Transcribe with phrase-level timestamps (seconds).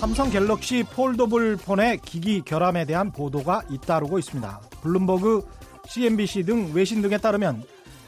[0.00, 4.60] 삼성 갤럭시 foldable 폰의 기기 결함에 대한 보도가 잇따르고 있습니다.
[4.80, 5.46] 블룸버그,
[5.86, 7.62] CNBC 등 외신 등에 따르면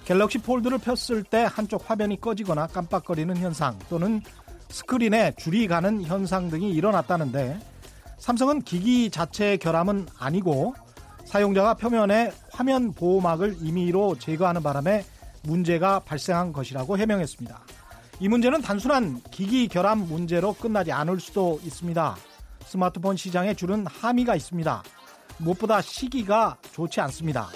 [0.04, 4.20] 갤럭시 폴드를 폈을 때 한쪽 화면이 꺼지거나 깜빡거리는 현상 또는
[4.68, 7.60] 스크린에 줄이 가는 현상 등이 일어났다는데
[8.22, 10.76] 삼성은 기기 자체의 결함은 아니고
[11.24, 15.04] 사용자가 표면에 화면 보호막을 임의로 제거하는 바람에
[15.42, 17.60] 문제가 발생한 것이라고 해명했습니다.
[18.20, 22.16] 이 문제는 단순한 기기 결함 문제로 끝나지 않을 수도 있습니다.
[22.64, 24.84] 스마트폰 시장에 줄은 함의가 있습니다.
[25.38, 27.48] 무엇보다 시기가 좋지 않습니다.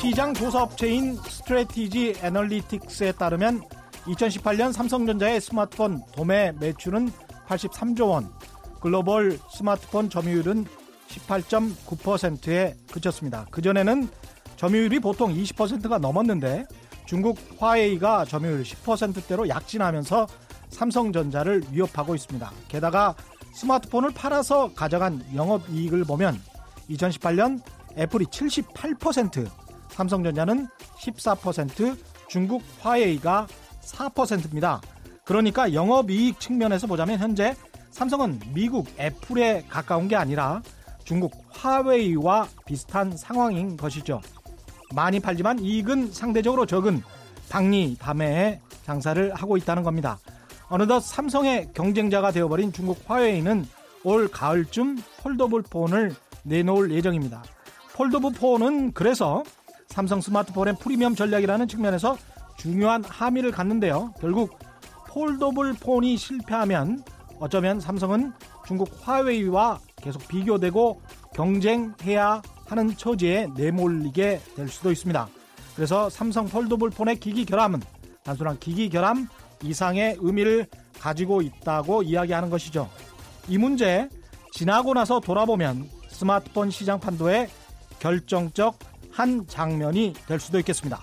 [0.00, 3.60] 시장 조사업체인 스트레티지 애널리틱스에 따르면
[4.06, 7.10] 2018년 삼성전자의 스마트폰 도매 매출은
[7.48, 8.32] 83조 원,
[8.80, 10.64] 글로벌 스마트폰 점유율은
[11.08, 13.46] 18.9%에 그쳤습니다.
[13.50, 14.08] 그전에는
[14.56, 16.66] 점유율이 보통 20%가 넘었는데
[17.04, 20.26] 중국 화웨이가 점유율 10%대로 약진하면서
[20.70, 22.50] 삼성전자를 위협하고 있습니다.
[22.68, 23.14] 게다가
[23.54, 26.40] 스마트폰을 팔아서 가져간 영업 이익을 보면
[26.90, 27.60] 2018년
[27.96, 29.48] 애플이 78%,
[29.88, 31.96] 삼성전자는 14%,
[32.28, 33.46] 중국 화웨이가
[33.86, 34.80] 4%입니다.
[35.24, 37.54] 그러니까 영업이익 측면에서 보자면 현재
[37.90, 40.62] 삼성은 미국 애플에 가까운 게 아니라
[41.04, 44.20] 중국 화웨이와 비슷한 상황인 것이죠.
[44.94, 47.02] 많이 팔지만 이익은 상대적으로 적은
[47.48, 50.18] 박리다매의 장사를 하고 있다는 겁니다.
[50.68, 53.66] 어느덧 삼성의 경쟁자가 되어버린 중국 화웨이는
[54.04, 57.42] 올 가을쯤 foldable 폰을 내놓을 예정입니다.
[57.94, 59.42] foldable 폰은 그래서
[59.88, 62.16] 삼성 스마트폰의 프리미엄 전략이라는 측면에서
[62.56, 64.12] 중요한 함의를 갖는데요.
[64.20, 64.58] 결국
[65.08, 67.02] foldable 폰이 실패하면
[67.38, 68.32] 어쩌면 삼성은
[68.66, 71.00] 중국 화웨이와 계속 비교되고
[71.34, 75.28] 경쟁해야 하는 처지에 내몰리게 될 수도 있습니다.
[75.74, 77.80] 그래서 삼성 폴더블 폰의 기기 결함은
[78.24, 79.28] 단순한 기기 결함
[79.62, 80.66] 이상의 의미를
[80.98, 82.88] 가지고 있다고 이야기하는 것이죠.
[83.48, 84.08] 이 문제
[84.52, 87.48] 지나고 나서 돌아보면 스마트폰 시장 판도의
[87.98, 88.78] 결정적
[89.12, 91.00] 한 장면이 될 수도 있겠습니다.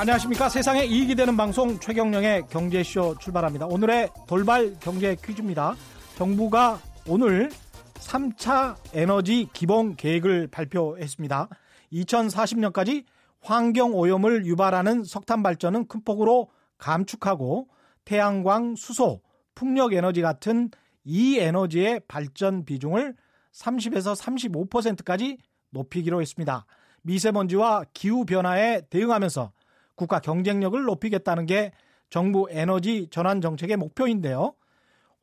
[0.00, 0.48] 안녕하십니까.
[0.48, 3.66] 세상에 이익이 되는 방송 최경령의 경제쇼 출발합니다.
[3.66, 5.74] 오늘의 돌발 경제 퀴즈입니다.
[6.16, 6.78] 정부가
[7.08, 7.50] 오늘
[7.94, 11.48] 3차 에너지 기본 계획을 발표했습니다.
[11.92, 13.06] 2040년까지
[13.40, 16.48] 환경 오염을 유발하는 석탄 발전은 큰 폭으로
[16.78, 17.66] 감축하고
[18.04, 19.20] 태양광, 수소,
[19.56, 20.70] 풍력 에너지 같은
[21.02, 23.16] 이 에너지의 발전 비중을
[23.52, 25.38] 30에서 35%까지
[25.70, 26.66] 높이기로 했습니다.
[27.02, 29.50] 미세먼지와 기후 변화에 대응하면서
[29.98, 31.72] 국가 경쟁력을 높이겠다는 게
[32.08, 34.54] 정부 에너지 전환 정책의 목표인데요.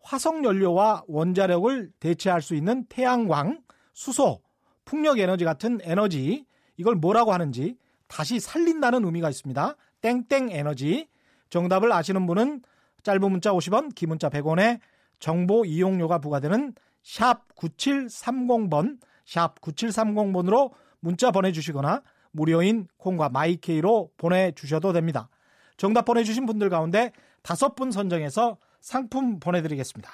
[0.04, 3.62] 화석 연료와 원자력을 대체할 수 있는 태양광,
[3.94, 4.42] 수소,
[4.84, 6.46] 풍력 에너지 같은 에너지
[6.78, 7.78] 이걸 뭐라고 하는지
[8.08, 9.76] 다시 살린다는 의미가 있습니다.
[10.02, 11.08] 땡땡 에너지.
[11.50, 12.62] 정답을 아시는 분은
[13.02, 14.80] 짧은 문자 50원, 긴 문자 100원에
[15.20, 22.02] 정보 이용료가 부과되는 샵 9730번, 샵 9730번으로 문자 보내 주시거나
[22.36, 25.30] 무료인 콩과 마이케이로 보내주셔도 됩니다.
[25.78, 30.12] 정답 보내주신 분들 가운데 다섯 분 선정해서 상품 보내드리겠습니다.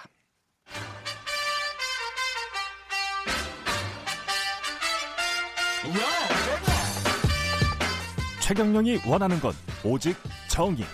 [8.41, 9.53] 최경령이 원하는 건
[9.83, 10.15] 오직
[10.47, 10.85] 정의.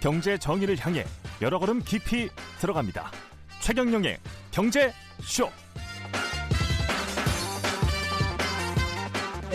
[0.00, 1.04] 경제 정의를 향해
[1.40, 2.28] 여러 걸음 깊이
[2.60, 3.10] 들어갑니다.
[3.60, 4.18] 최경령의
[4.50, 5.48] 경제 쇼.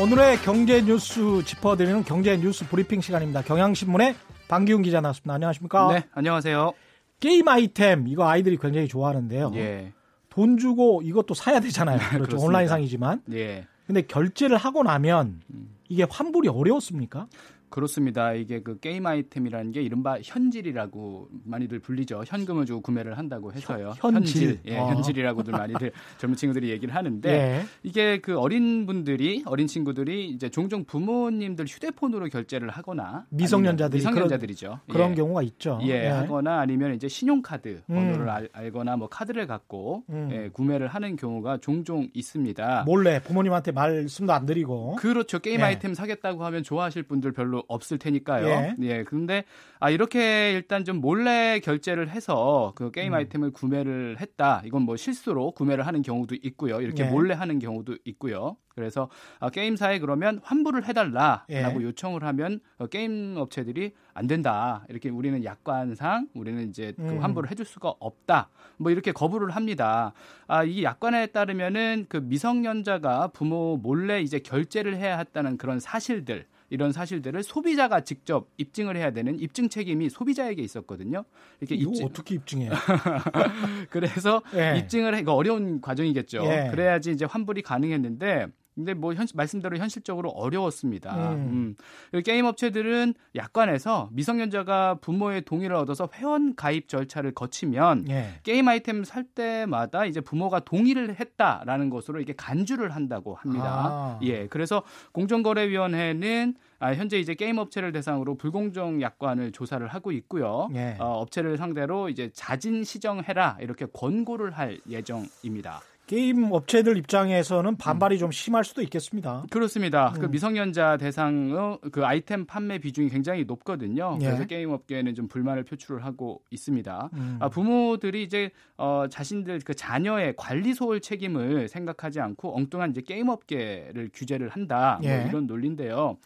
[0.01, 3.43] 오늘의 경제 뉴스 짚어드리는 경제 뉴스 브리핑 시간입니다.
[3.43, 4.15] 경향신문의
[4.47, 5.35] 방기훈 기자 나왔습니다.
[5.35, 5.93] 안녕하십니까?
[5.93, 6.71] 네, 안녕하세요.
[7.19, 9.51] 게임 아이템 이거 아이들이 굉장히 좋아하는데요.
[9.57, 9.93] 예.
[10.29, 11.99] 돈 주고 이것도 사야 되잖아요.
[12.17, 12.37] 그렇죠.
[12.39, 13.21] 온라인상이지만.
[13.33, 13.67] 예.
[13.85, 15.41] 근데 결제를 하고 나면
[15.87, 17.27] 이게 환불이 어려웠습니까?
[17.71, 18.33] 그렇습니다.
[18.33, 22.23] 이게 그 게임 아이템이라는 게 이른바 현질이라고 많이들 불리죠.
[22.27, 23.93] 현금을 주고 구매를 한다고 해서요.
[23.97, 24.59] 현, 현질.
[24.65, 24.87] 예, 어.
[24.89, 27.65] 현질이라고들 많이들 젊은 친구들이 얘기를 하는데 예.
[27.81, 34.81] 이게 그 어린 분들이 어린 친구들이 이제 종종 부모님들 휴대폰으로 결제를 하거나 미성년자들이 미성년자들이죠.
[34.89, 35.15] 그런 예.
[35.15, 35.79] 경우가 있죠.
[35.83, 37.95] 예, 하거나 아니면 이제 신용카드 음.
[37.95, 40.29] 번호를 알, 알거나 뭐 카드를 갖고 음.
[40.31, 42.83] 예, 구매를 하는 경우가 종종 있습니다.
[42.85, 44.97] 몰래 부모님한테 말씀도 안 드리고.
[44.97, 45.39] 그렇죠.
[45.39, 45.63] 게임 예.
[45.63, 48.47] 아이템 사겠다고 하면 좋아하실 분들 별로 수 없을 테니까요.
[48.47, 48.75] 예.
[48.81, 49.03] 예.
[49.03, 49.43] 그런데
[49.79, 53.17] 아 이렇게 일단 좀 몰래 결제를 해서 그 게임 음.
[53.17, 54.61] 아이템을 구매를 했다.
[54.65, 56.81] 이건 뭐 실수로 구매를 하는 경우도 있고요.
[56.81, 57.09] 이렇게 예.
[57.09, 58.57] 몰래 하는 경우도 있고요.
[58.69, 59.09] 그래서
[59.39, 61.83] 아, 게임사에 그러면 환불을 해달라라고 예.
[61.83, 64.85] 요청을 하면 어, 게임 업체들이 안 된다.
[64.89, 67.23] 이렇게 우리는 약관상 우리는 이제 그 음.
[67.23, 68.49] 환불을 해줄 수가 없다.
[68.77, 70.13] 뭐 이렇게 거부를 합니다.
[70.47, 76.93] 아, 이 약관에 따르면은 그 미성년자가 부모 몰래 이제 결제를 해야 했다는 그런 사실들 이런
[76.93, 81.25] 사실들을 소비자가 직접 입증을 해야 되는 입증 책임이 소비자에게 있었거든요.
[81.59, 82.71] 이렇게 입증 어떻게 입증해요?
[83.91, 84.77] 그래서 예.
[84.79, 86.43] 입증을 해 이거 어려운 과정이겠죠.
[86.45, 86.69] 예.
[86.71, 91.33] 그래야지 이제 환불이 가능했는데 근데 뭐 현, 말씀대로 현실적으로 어려웠습니다.
[91.33, 91.75] 음.
[92.13, 92.21] 음.
[92.21, 98.39] 게임 업체들은 약관에서 미성년자가 부모의 동의를 얻어서 회원 가입 절차를 거치면 예.
[98.43, 103.65] 게임 아이템 살 때마다 이제 부모가 동의를 했다라는 것으로 이렇게 간주를 한다고 합니다.
[103.65, 104.19] 아.
[104.23, 104.47] 예.
[104.47, 110.67] 그래서 공정거래위원회는 아, 현재 이제 게임 업체를 대상으로 불공정 약관을 조사를 하고 있고요.
[110.73, 110.95] 예.
[110.99, 115.81] 어, 업체를 상대로 이제 자진 시정해라 이렇게 권고를 할 예정입니다.
[116.11, 118.19] 게임 업체들 입장에서는 반발이 음.
[118.19, 119.45] 좀 심할 수도 있겠습니다.
[119.49, 120.11] 그렇습니다.
[120.11, 120.21] 그 음.
[120.23, 124.17] 그 미성년자 대상의 그 아이템 판매 비중이 굉장히 높거든요.
[124.19, 124.25] 예.
[124.25, 127.11] 그래서 게임 업계는 좀 불만을 표출을 하고 있습니다.
[127.13, 127.37] 음.
[127.39, 133.29] 아, 부모들이 이제 어, 자신들 그 자녀의 관리 소홀 책임을 생각하지 않고 엉뚱한 이제 게임
[133.29, 134.99] 업계를 규제를 한다.
[135.01, 135.19] 뭐 예.
[135.19, 136.17] 뭐 이런 논리인데요.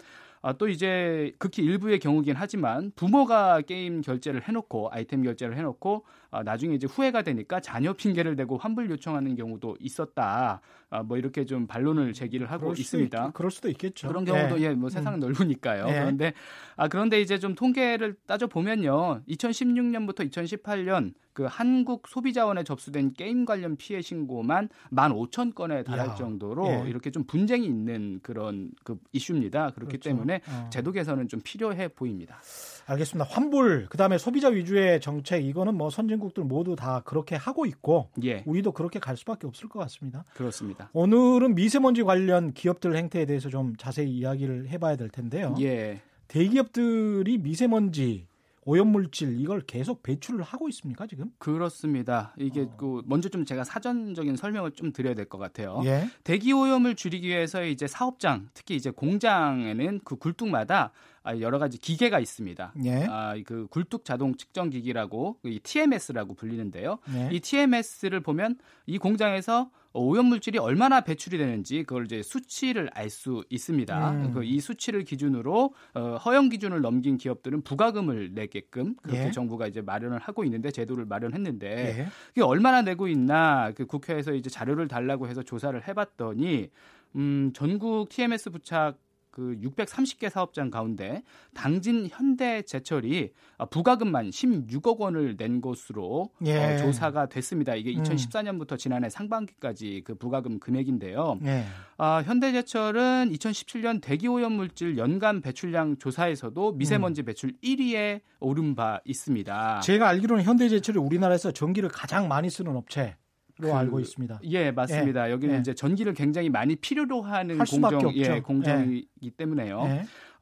[0.45, 6.24] 아, 또 이제 극히 일부의 경우긴 하지만 부모가 게임 결제를 해놓고 아이템 결제를 해놓고 아,
[6.43, 10.61] 나중에 이제 후회가 되니까 자녀 핑계를 대고 환불 요청하는 경우도 있었다.
[10.89, 13.27] 아, 뭐 이렇게 좀 반론을 제기를 하고 있습니다.
[13.27, 14.07] 있, 그럴 수도 있겠죠.
[14.07, 15.27] 그런 경우도 예, 예 뭐 세상은 음.
[15.27, 15.87] 넓으니까요.
[15.87, 15.93] 예.
[15.93, 16.33] 그런데
[16.75, 19.21] 아 그런데 이제 좀 통계를 따져 보면요.
[19.27, 26.89] 2016년부터 2018년 그 한국 소비자원에 접수된 게임 관련 피해 신고만 15,000건에 달할 야, 정도로 예.
[26.89, 29.71] 이렇게 좀 분쟁이 있는 그런 그 이슈입니다.
[29.71, 30.09] 그렇기 그렇죠.
[30.09, 30.69] 때문에 어.
[30.71, 32.39] 제도 개선은 좀 필요해 보입니다.
[32.87, 33.29] 알겠습니다.
[33.29, 38.43] 환불, 그다음에 소비자 위주의 정책 이거는 뭐 선진국 들 모두 다 그렇게 하고 있고 예.
[38.45, 40.25] 우리도 그렇게 갈 수밖에 없을 것 같습니다.
[40.33, 40.89] 그렇습니다.
[40.93, 45.55] 오늘은 미세먼지 관련 기업들 행태에 대해서 좀 자세히 이야기를 해봐야 될 텐데요.
[45.59, 46.01] 예.
[46.27, 48.27] 대기업들이 미세먼지
[48.67, 51.29] 오염물질 이걸 계속 배출을 하고 있습니까 지금?
[51.37, 52.33] 그렇습니다.
[52.37, 52.73] 이게 어.
[52.77, 55.81] 그 먼저 좀 제가 사전적인 설명을 좀 드려야 될 것 같아요.
[55.85, 56.09] 예?
[56.23, 60.91] 대기 오염을 줄이기 위해서 이제 사업장, 특히 이제 공장에는 그 굴뚝마다 아,
[61.39, 62.73] 여러 가지 기계가 있습니다.
[62.85, 63.05] 예.
[63.09, 66.99] 아, 그 굴뚝 자동 측정 기기라고 이 TMS라고 불리는데요.
[67.15, 67.29] 예.
[67.31, 73.45] 이 TMS를 보면 이 공장에서 오염 물질이 얼마나 배출이 되는지 그걸 이제 수치를 알 수
[73.49, 74.11] 있습니다.
[74.11, 74.33] 음.
[74.33, 79.31] 그이 수치를 기준으로 어, 허용 기준을 넘긴 기업들은 부가금을 내게끔 그렇게 예.
[79.31, 82.07] 정부가 이제 마련을 하고 있는데 제도를 마련했는데 예.
[82.27, 86.69] 그게 얼마나 내고 있나 그 국회에서 이제 자료를 달라고 해서 조사를 해봤더니
[87.15, 88.97] 음, 전국 TMS 부착
[89.35, 91.21] 그 630개 사업장 가운데
[91.53, 93.33] 당진 현대제철이
[93.69, 96.75] 부가금만 16억 원을 낸 것으로 예.
[96.75, 97.75] 어, 조사가 됐습니다.
[97.75, 98.77] 이게 2014년부터 음.
[98.77, 101.39] 지난해 상반기까지 그 부가금 금액인데요.
[101.43, 101.65] 예.
[101.97, 107.25] 아, 현대제철은 2017년 대기오염 물질 연간 배출량 조사에서도 미세먼지 음.
[107.25, 109.81] 배출 1위에 오른 바 있습니다.
[109.81, 113.17] 제가 알기로는 현대제철이 우리나라에서 전기를 가장 많이 쓰는 업체
[113.57, 114.39] 로 그, 알고 있습니다.
[114.43, 115.27] 예, 맞습니다.
[115.27, 115.59] 예, 여기는 예.
[115.59, 119.29] 이제 전기를 굉장히 많이 필요로 하는 공정, 예, 공정이기 예.
[119.29, 119.83] 때문에요.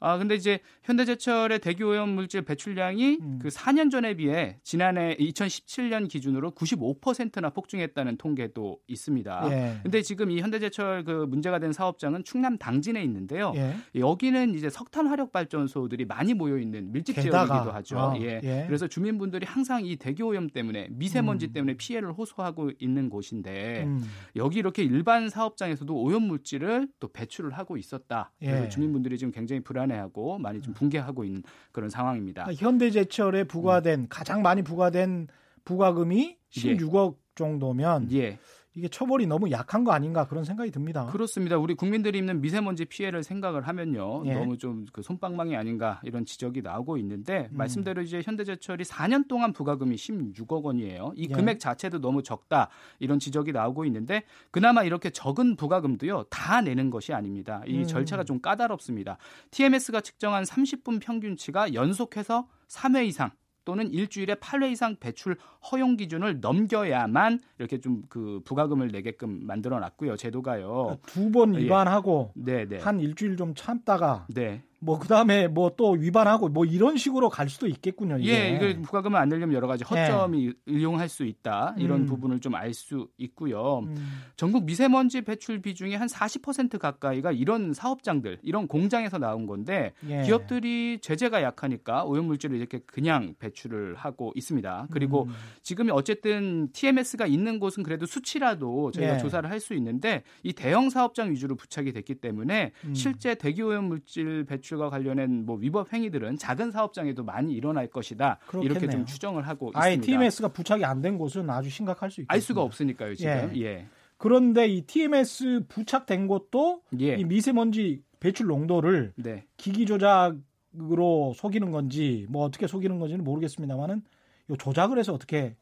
[0.04, 0.08] 예.
[0.08, 3.38] 아 근데 이제 현대제철의 대기 오염 물질 배출량이 음.
[3.40, 9.48] 그 4년 전에 비해 지난해 2017년 기준으로 95%나 폭증했다는 통계도 있습니다.
[9.50, 9.80] 예.
[9.82, 13.52] 근데 지금 이 현대제철 그 문제가 된 사업장은 충남 당진에 있는데요.
[13.56, 13.74] 예.
[13.98, 17.98] 여기는 이제 석탄 화력 발전소들이 많이 모여 있는 밀집 지역이기도 하죠.
[17.98, 18.40] 어, 예.
[18.42, 18.64] 예.
[18.66, 21.52] 그래서 주민분들이 항상 이 대기 오염 때문에 미세먼지 음.
[21.52, 24.04] 때문에 피해를 호소하고 있는 곳인데 음.
[24.36, 28.32] 여기 이렇게 일반 사업장에서도 오염 물질을 또 배출을 하고 있었다.
[28.38, 28.68] 그래서 예.
[28.68, 32.44] 주민분들이 지금 굉장히 불안해 불안해하고 많이 좀 붕괴하고 있는 그런 상황입니다.
[32.44, 34.06] 그러니까 현대제철에 부과된 음.
[34.08, 35.28] 가장 많이 부과된
[35.64, 37.18] 부과금이 16억 예.
[37.34, 38.38] 정도면 예.
[38.76, 41.06] 이게 처벌이 너무 약한 거 아닌가 그런 생각이 듭니다.
[41.06, 41.56] 그렇습니다.
[41.58, 44.24] 우리 국민들이 입는 미세먼지 피해를 생각을 하면요.
[44.26, 44.34] 예.
[44.34, 47.56] 너무 좀 그 손방망이 아닌가 이런 지적이 나오고 있는데 음.
[47.56, 51.12] 말씀대로 이제 현대제철이 4년 동안 부가금이 16억 원이에요.
[51.16, 51.34] 이 예.
[51.34, 56.24] 금액 자체도 너무 적다 이런 지적이 나오고 있는데 그나마 이렇게 적은 부가금도요.
[56.30, 57.62] 다 내는 것이 아닙니다.
[57.66, 57.84] 이 음.
[57.86, 59.18] 절차가 좀 까다롭습니다.
[59.50, 63.30] TMS가 측정한 30분 평균치가 연속해서 3회 이상
[63.64, 65.36] 또는 일주일에 8회 이상 배출
[65.70, 70.16] 허용 기준을 넘겨야만 이렇게 좀 그 부가금을 내게끔 만들어 놨고요.
[70.16, 70.98] 제도가요.
[71.06, 71.60] 두번 예.
[71.60, 72.42] 위반하고 예.
[72.44, 72.78] 네, 네.
[72.78, 74.62] 한 일주일 좀 참다가 네.
[74.84, 78.18] 뭐 그다음에 뭐 또 위반하고 뭐 이런 식으로 갈 수도 있겠군요.
[78.18, 78.32] 이게.
[78.32, 80.72] 예, 이거 부가금을 안 내려면 여러 가지 허점이 예.
[80.72, 82.06] 이용할 수 있다 이런 음.
[82.06, 83.80] 부분을 좀 알 수 있고요.
[83.80, 83.96] 음.
[84.36, 90.22] 전국 미세먼지 배출 비중이 한40% 가까이가 이런 사업장들, 이런 공장에서 나온 건데 예.
[90.22, 94.88] 기업들이 제재가 약하니까 오염물질을 이렇게 그냥 배출을 하고 있습니다.
[94.90, 95.34] 그리고 음.
[95.62, 99.18] 지금 어쨌든 TMS가 있는 곳은 그래도 수치라도 저희가 예.
[99.18, 102.94] 조사를 할 수 있는데 이 대형 사업장 위주로 부착이 됐기 때문에 음.
[102.94, 108.38] 실제 대기 오염 물질 배출 과 관련된 뭐 위법 행위들은 작은 사업장에도 많이 일어날 것이다.
[108.46, 108.78] 그렇겠네요.
[108.78, 110.06] 이렇게 좀 추정을 하고 아예 있습니다.
[110.18, 112.32] TMS가 부착이 안 된 곳은 아주 심각할 수 있겠죠.
[112.34, 113.52] 알 수가 없으니까요, 지금.
[113.56, 113.60] 예.
[113.62, 113.86] 예.
[114.16, 117.16] 그런데 이 TMS 부착된 곳도 예.
[117.16, 119.44] 이 미세먼지 배출 농도를 네.
[119.58, 124.02] 기기 조작으로 속이는 건지 뭐 어떻게 속이는 건지는 모르겠습니다만은
[124.50, 125.56] 요 조작을 해서 어떻게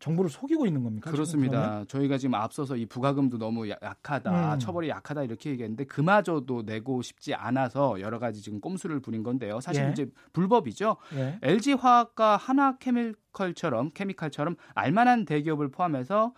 [0.00, 1.10] 정부를 속이고 있는 겁니까?
[1.10, 1.84] 그렇습니다.
[1.86, 4.58] 저희가 지금 앞서서 이 부가금도 너무 약하다, 음.
[4.58, 9.60] 처벌이 약하다 이렇게 얘기했는데 그마저도 내고 싶지 않아서 여러 가지 지금 꼼수를 부린 건데요.
[9.60, 9.90] 사실 예.
[9.90, 10.96] 이제 불법이죠.
[11.14, 11.38] 예.
[11.42, 16.32] LG 화학과 하나케밀 케미컬처럼 케미칼처럼 알만한 대기업을 포함해서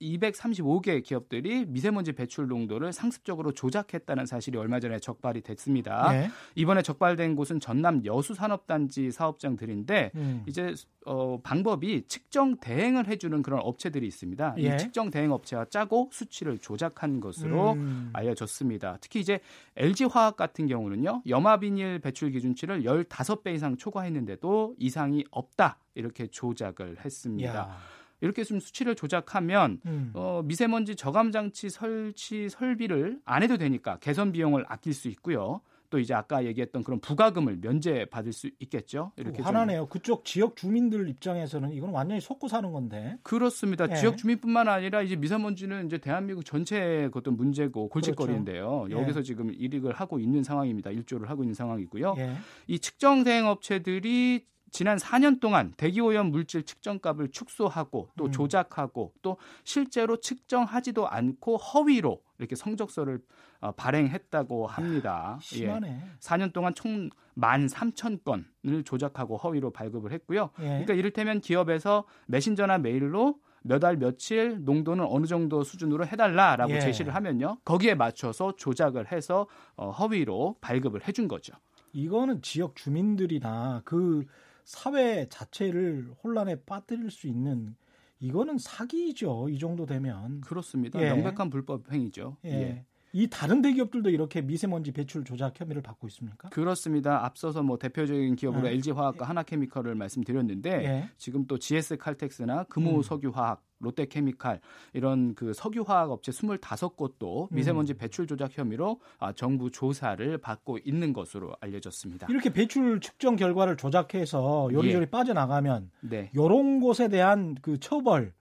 [0.00, 6.10] 235개 아, 기업들이 미세먼지 배출 농도를 상습적으로 조작했다는 사실이 얼마 전에 적발이 됐습니다.
[6.12, 6.30] 네.
[6.54, 10.42] 이번에 적발된 곳은 전남 여수산업단지 사업장들인데 음.
[10.46, 10.74] 이제
[11.06, 14.54] 어, 방법이 측정 대행을 해주는 그런 업체들이 있습니다.
[14.58, 14.62] 예.
[14.62, 18.10] 이 측정 대행 업체와 짜고 수치를 조작한 것으로 음.
[18.12, 18.98] 알려졌습니다.
[19.00, 19.40] 특히 이제
[19.76, 25.78] LG 화학 같은 경우는요 염화 비닐 배출 기준치를 15배 이상 초과했는데도 이상이 없다.
[25.94, 27.54] 이렇게 조작을 했습니다.
[27.54, 27.78] 야.
[28.20, 30.10] 이렇게 좀 수치를 조작하면 음.
[30.14, 35.60] 어, 미세먼지 저감 장치 설치 설비를 안 해도 되니까 개선 비용을 아낄 수 있고요.
[35.94, 39.12] 또 이제 아까 얘기했던 그런 부가금을 면제 받을 수 있겠죠.
[39.16, 39.86] 이렇게 하나네요.
[39.86, 43.16] 그쪽 지역 주민들 입장에서는 이건 완전히 속고 사는 건데.
[43.22, 43.88] 그렇습니다.
[43.88, 43.94] 예.
[43.94, 48.86] 지역 주민뿐만 아니라 이제 미세먼지는 이제 대한민국 전체의 어떤 문제고 골칫거리인데요.
[48.88, 49.00] 그렇죠.
[49.02, 49.22] 여기서 예.
[49.22, 50.90] 지금 일익을 하고 있는 상황입니다.
[50.90, 52.16] 일조를 하고 있는 상황이고요.
[52.18, 52.32] 예.
[52.66, 58.32] 이 측정 대행 업체들이 지난 4년 동안 대기오염 물질 측정값을 축소하고 또 음.
[58.32, 63.20] 조작하고 또 실제로 측정하지도 않고 허위로 이렇게 성적서를
[63.60, 65.38] 어, 발행했다고 합니다.
[65.40, 65.88] 심하네.
[65.88, 66.18] 예.
[66.18, 70.50] 4년 동안 총 13,000건을 조작하고 허위로 발급을 했고요.
[70.58, 70.64] 예.
[70.64, 76.80] 그러니까 이를테면 기업에서 메신저나 메일로 몇알 며칠 농도는 어느 정도 수준으로 해달라라고 예.
[76.80, 77.58] 제시를 하면요.
[77.64, 81.54] 거기에 맞춰서 조작을 해서 어, 허위로 발급을 해준 거죠.
[81.92, 84.26] 이거는 지역 주민들이나 그
[84.64, 87.76] 사회 자체를 혼란에 빠뜨릴 수 있는
[88.18, 89.48] 이거는 사기죠.
[89.50, 91.00] 이 정도 되면 그렇습니다.
[91.00, 91.12] 예.
[91.12, 92.38] 명백한 불법 행위죠.
[92.44, 92.50] 예.
[92.50, 92.84] 예.
[93.14, 96.48] 이 다른 대기업들도 이렇게 미세먼지 배출 조작 혐의를 받고 있습니까?
[96.48, 97.24] 그렇습니다.
[97.24, 98.72] 앞서서 뭐 대표적인 기업으로 예.
[98.72, 101.08] LG 화학과 하나케미컬을 말씀드렸는데 예.
[101.16, 103.74] 지금 또 GS 칼텍스나 금호석유화학 음.
[103.84, 104.60] 롯데케미칼
[104.94, 107.54] 이런 그 석유화학 업체 25곳도 음.
[107.54, 112.26] 미세먼지 배출 조작 혐의로 아, 정부 조사를 받고 있는 것으로 알려졌습니다.
[112.30, 115.10] 이렇게 배출 측정 결과를 조작해서 요리조리 예.
[115.10, 116.30] 빠져나가면 네.
[116.34, 118.32] 이런 곳에 대한 그 처벌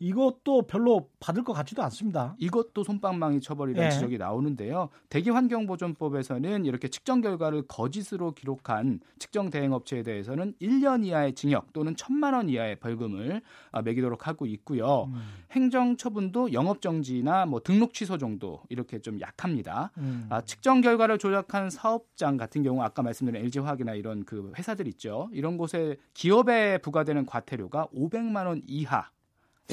[0.00, 2.34] 이것도 별로 받을 것 같지도 않습니다.
[2.38, 3.94] 이것도 손방망이 처벌이라는 네.
[3.94, 4.88] 지적이 나오는데요.
[5.10, 12.48] 대기환경보존법에서는 이렇게 측정 결과를 거짓으로 기록한 측정 대행업체에 대해서는 1년 이하의 징역 또는 1천만 원
[12.48, 15.04] 이하의 벌금을 아, 매기도록 하고 있고요.
[15.04, 15.20] 음.
[15.52, 19.90] 행정처분도 영업정지나 뭐 등록 취소 정도 이렇게 좀 약합니다.
[19.98, 20.26] 음.
[20.30, 25.28] 아, 측정 결과를 조작한 사업장 같은 경우 아까 말씀드린 LG화학이나 이런 그 회사들 있죠.
[25.32, 29.10] 이런 곳에 기업에 부과되는 과태료가 500만 원 이하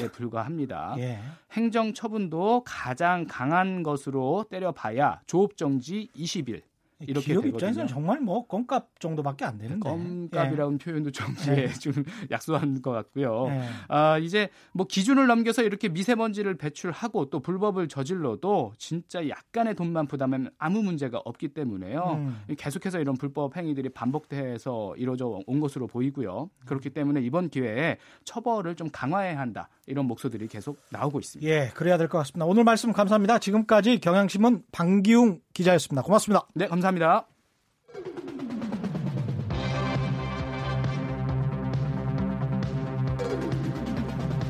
[0.04, 0.94] 에 불과합니다.
[0.98, 1.20] 예.
[1.52, 6.62] 행정 처분도 가장 강한 것으로 때려봐야 조업 정지 20일.
[7.00, 7.56] 이렇게 기업 되거든요.
[7.56, 10.84] 입장에서는 정말 뭐 껌값 정도밖에 안 되는데 껌값이라는 예.
[10.84, 11.62] 표현도 좀, 예.
[11.64, 11.68] 예.
[11.74, 11.92] 좀
[12.30, 13.46] 약소한 것 같고요.
[13.50, 13.62] 예.
[13.88, 20.50] 아 이제 뭐 기준을 넘겨서 이렇게 미세먼지를 배출하고 또 불법을 저질러도 진짜 약간의 돈만 부담하면
[20.58, 22.16] 아무 문제가 없기 때문에요.
[22.18, 22.42] 음.
[22.56, 26.50] 계속해서 이런 불법 행위들이 반복돼서 이루어져 온 것으로 보이고요.
[26.66, 31.48] 그렇기 때문에 이번 기회에 처벌을 좀 강화해야 한다 이런 목소들이 계속 나오고 있습니다.
[31.50, 32.44] 예, 그래야 될 것 같습니다.
[32.46, 33.38] 오늘 말씀 감사합니다.
[33.38, 36.02] 지금까지 경향신문 방기웅 기자였습니다.
[36.02, 36.46] 고맙습니다.
[36.54, 36.87] 네, 감사합니다.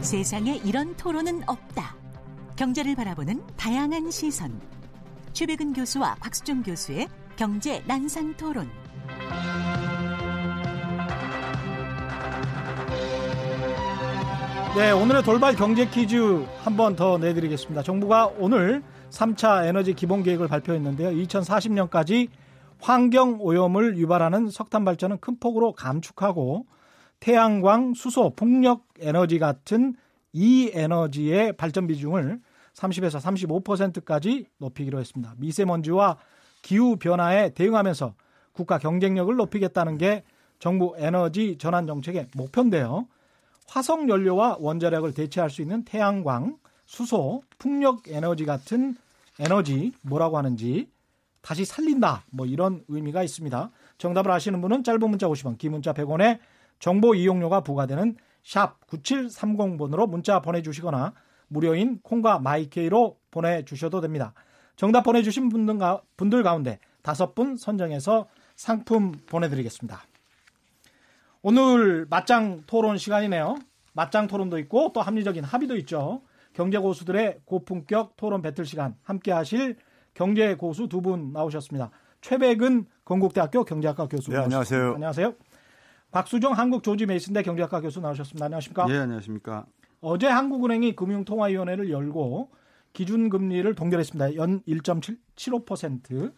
[0.03, 1.97] 세상에 이런 토론은 없다.
[2.57, 4.61] 경제를 바라보는 다양한 시선.
[5.33, 8.71] 최백은 교수와 곽수종 교수의 경제 난상 토론.
[14.77, 16.17] 네, 오늘의 돌발 경제 퀴즈
[16.63, 17.83] 한 번 더 내드리겠습니다.
[17.83, 21.11] 정부가 오늘 3차 에너지 기본 계획을 발표했는데요.
[21.11, 22.29] 2040년까지
[22.81, 26.67] 환경 오염을 유발하는 석탄 발전은 큰 폭으로 감축하고
[27.21, 29.95] 태양광, 수소, 풍력 에너지 같은
[30.33, 32.41] 이 에너지의 발전 비중을
[32.75, 33.21] 30에서
[33.65, 35.35] 35%까지 높이기로 했습니다.
[35.39, 36.19] 미세먼지와
[36.63, 38.15] 기후 변화에 대응하면서
[38.53, 40.23] 국가 경쟁력을 높이겠다는 게
[40.59, 43.07] 정부 에너지 전환 정책의 목표인데요.
[43.67, 46.57] 화석 연료와 원자력을 대체할 수 있는 태양광,
[46.89, 48.97] 수소, 풍력 에너지 같은
[49.39, 50.91] 에너지 뭐라고 하는지
[51.43, 52.25] 다시 살린다.
[52.31, 53.71] 뭐 이런 의미가 있습니다.
[53.99, 56.39] 정답을 아시는 분은 짧은 문자 50원, 긴 문자 100원에
[56.79, 61.13] 정보 이용료가 부과되는 샵 9730번으로 문자 보내주시거나
[61.49, 64.33] 무료인 콩과 마이케이로 보내주셔도 됩니다.
[64.75, 70.03] 정답 보내주신 분들 가운데 다섯 분 선정해서 상품 보내드리겠습니다.
[71.43, 73.57] 오늘 맞짱 토론 시간이네요.
[73.93, 76.23] 맞짱 토론도 있고 또 합리적인 합의도 있죠.
[76.59, 79.77] 경제 고수들의 고품격 토론 배틀 시간 함께 하실
[80.13, 81.93] 경제 고수 두 분 나오셨습니다.
[82.21, 84.33] 최백은 건국대학교 경제학과 교수.
[84.33, 84.95] 네, 안녕하세요.
[84.95, 85.35] 안녕하세요.
[86.11, 88.47] 박수정 한국 조지 메이슨대 경제학과 교수 나오셨습니다.
[88.47, 88.87] 안녕하십니까?
[88.87, 89.67] 네, 안녕하십니까?
[90.01, 92.51] 어제 한국은행이 금융통화위원회를 열고
[92.93, 94.35] 기준금리를 동결했습니다.
[94.35, 96.33] 연 1.75%.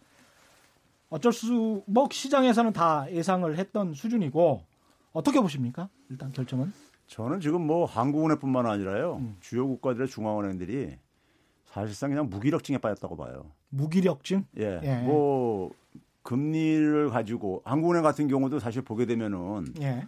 [1.08, 4.66] 어쩔 수, 뭐 시장에서는 다 예상을 했던 수준이고
[5.14, 5.88] 어떻게 보십니까?
[6.10, 6.74] 일단 결정은?
[7.10, 9.16] 저는 지금 뭐 한국은행뿐만 아니라요.
[9.16, 9.36] 음.
[9.40, 10.96] 주요 국가들의 중앙은행들이
[11.64, 13.50] 사실상 그냥 무기력증에 빠졌다고 봐요.
[13.70, 14.44] 무기력증?
[14.58, 14.80] 예.
[14.82, 15.02] 예.
[15.02, 15.72] 뭐
[16.22, 20.06] 금리를 가지고 한국은행 같은 경우도 사실 보게 되면은 예.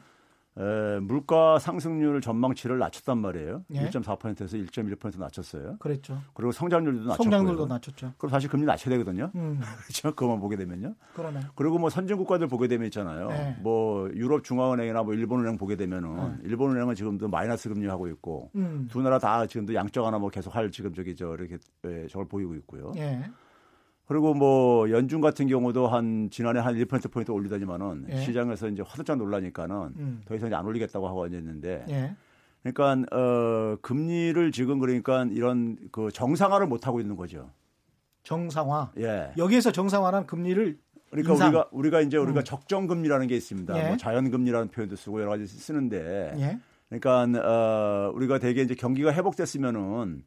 [0.58, 3.64] 에, 물가 상승률 전망치를 낮췄단 말이에요.
[3.72, 3.88] 예.
[3.88, 5.78] 1.4%에서 1.1% 낮췄어요.
[5.78, 6.20] 그랬죠.
[6.34, 7.22] 그리고 성장률도 낮췄고.
[7.24, 8.12] 성장률도 낮췄죠.
[8.18, 9.30] 그럼 사실 금리 낮춰야 되거든요.
[9.34, 9.60] 음.
[9.86, 10.14] 그렇죠.
[10.14, 10.94] 그것만 보게 되면요.
[11.14, 11.40] 그러네.
[11.54, 13.28] 그리고 뭐 선진 국가들 보게 되면 있잖아요.
[13.28, 13.56] 네.
[13.60, 16.48] 뭐 유럽 중앙은행이나 뭐 일본은행 보게 되면은 네.
[16.48, 18.88] 일본은행은 지금도 마이너스 금리 하고 있고 음.
[18.90, 21.56] 두 나라 다 지금도 양적 하나 뭐 계속 할 지금 저기 저 이렇게
[21.86, 22.92] 예, 저걸 보이고 있고요.
[22.96, 23.22] 예.
[24.12, 28.16] 그리고 뭐 연준 같은 경우도 한 지난해 한 1%포인트 올리더니만은 예.
[28.18, 30.22] 시장에서 이제 화들짝 놀라니까는 음.
[30.26, 32.14] 더 이상 이제 안 올리겠다고 하고 앉았는데 예.
[32.62, 37.48] 그러니까 어 금리를 지금 그러니까 이런 그 정상화를 못 하고 있는 거죠.
[38.24, 38.92] 정상화.
[38.98, 39.32] 예.
[39.38, 40.78] 여기에서 정상화는 금리를
[41.10, 41.48] 그러니까 인상.
[41.48, 42.44] 우리가 우리가 이제 우리가 음.
[42.44, 43.82] 적정 금리라는 게 있습니다.
[43.82, 43.88] 예.
[43.88, 46.58] 뭐 자연 금리라는 표현도 쓰고 여러 가지 쓰는데 예.
[46.90, 50.22] 그러니까 어 우리가 대개 이제 경기가 회복됐으면은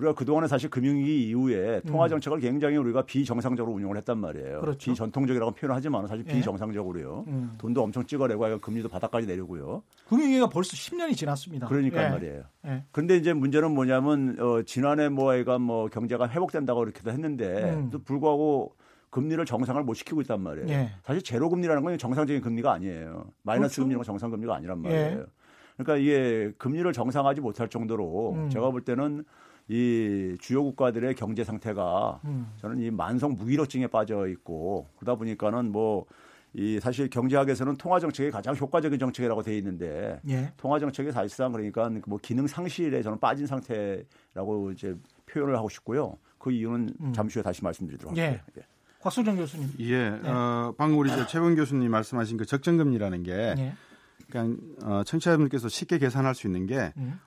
[0.00, 2.08] 우리가 그동안에 사실 금융위기 이후에 통화 음.
[2.08, 4.60] 정책을 굉장히 우리가 비정상적으로 운영을 했단 말이에요.
[4.60, 4.90] 그렇죠.
[4.90, 6.32] 비전통적이라고 표현하지만 사실 예.
[6.32, 7.24] 비정상적으로요.
[7.28, 7.52] 음.
[7.58, 9.82] 돈도 엄청 찍어내고 금리도 바닥까지 내리고요.
[10.08, 11.68] 금융위기가 벌써 10년이 지났습니다.
[11.68, 12.08] 그러니까 예.
[12.08, 12.42] 말이에요.
[12.66, 12.84] 예.
[12.92, 17.90] 그런데 이제 문제는 뭐냐면 어, 지난해 뭐 애가 뭐 경제가 회복된다고 이렇게도 했는데 음.
[17.90, 18.74] 또 불구하고
[19.10, 20.68] 금리를 정상을 못 시키고 있단 말이에요.
[20.70, 20.90] 예.
[21.02, 23.26] 사실 제로 금리라는 건 정상적인 금리가 아니에요.
[23.42, 23.82] 마이너스 그렇죠.
[23.82, 25.18] 금리가 정상 금리가 아니란 말이에요.
[25.18, 25.24] 예.
[25.76, 28.50] 그러니까 이게 금리를 정상하지 못할 정도로 음.
[28.50, 29.24] 제가 볼 때는
[29.68, 32.52] 이 주요 국가들의 경제 상태가 음.
[32.58, 36.06] 저는 이 만성 무기력증에 빠져 있고 그러다 보니까는 뭐
[36.52, 40.52] 이 사실 경제학에서는 통화 정책이 가장 효과적인 정책이라고 돼 있는데 예.
[40.56, 44.96] 통화 정책이 사실상 그러니까 뭐 기능 상실에 저는 빠진 상태라고 이제
[45.26, 46.18] 표현을 하고 싶고요.
[46.38, 47.12] 그 이유는 음.
[47.12, 48.22] 잠시 후에 다시 말씀드리도록 예.
[48.22, 48.42] 할게요.
[48.58, 48.62] 예.
[48.98, 49.70] 곽수정 교수님.
[49.78, 50.10] 예.
[50.10, 50.28] 네.
[50.28, 53.74] 어, 방금 우리 최범 교수님 말씀하신 그 적정금리라는 게 예.
[54.28, 57.20] 그러니까 어, 청취자분께서 쉽게 계산할 수 있는 게 음.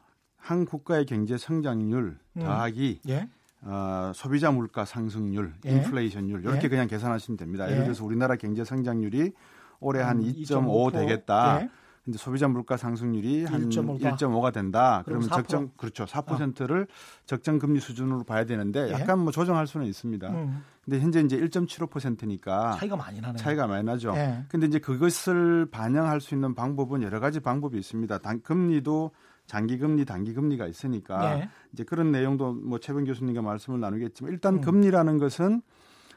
[0.43, 2.41] 한 국가의 경제 성장률 음.
[2.41, 3.09] 더하기 음.
[3.09, 3.29] 예?
[3.61, 5.71] 어, 소비자 물가 상승률, 예?
[5.71, 6.67] 인플레이션율 이렇게 예?
[6.67, 7.65] 그냥 계산하시면 됩니다.
[7.67, 7.83] 예를 예.
[7.85, 9.31] 들어서 우리나라 경제 성장률이
[9.79, 11.61] 올해 한 2.5 되겠다.
[11.61, 11.69] 예.
[12.03, 15.03] 근데 소비자 물가 상승률이 한 1.5가 된다.
[15.05, 15.31] 그러면 4%.
[15.31, 16.03] 적정 그렇죠.
[16.03, 16.93] 4%를 아.
[17.25, 18.91] 적정 금리 수준으로 봐야 되는데 예?
[18.91, 20.29] 약간 뭐 조정할 수는 있습니다.
[20.29, 20.61] 음.
[20.83, 23.37] 근데 현재 이제 1.75%니까 차이가 많이 나네요.
[23.37, 24.11] 차이가 많이 나죠.
[24.17, 24.43] 예.
[24.49, 28.17] 근데 이제 그것을 반영할 수 있는 방법은 여러 가지 방법이 있습니다.
[28.17, 29.11] 단 금리도
[29.45, 31.49] 장기 금리, 단기 금리가 있으니까 네.
[31.73, 34.61] 이제 그런 내용도 뭐 최근 교수님과 말씀을 나누겠지만 일단 음.
[34.61, 35.61] 금리라는 것은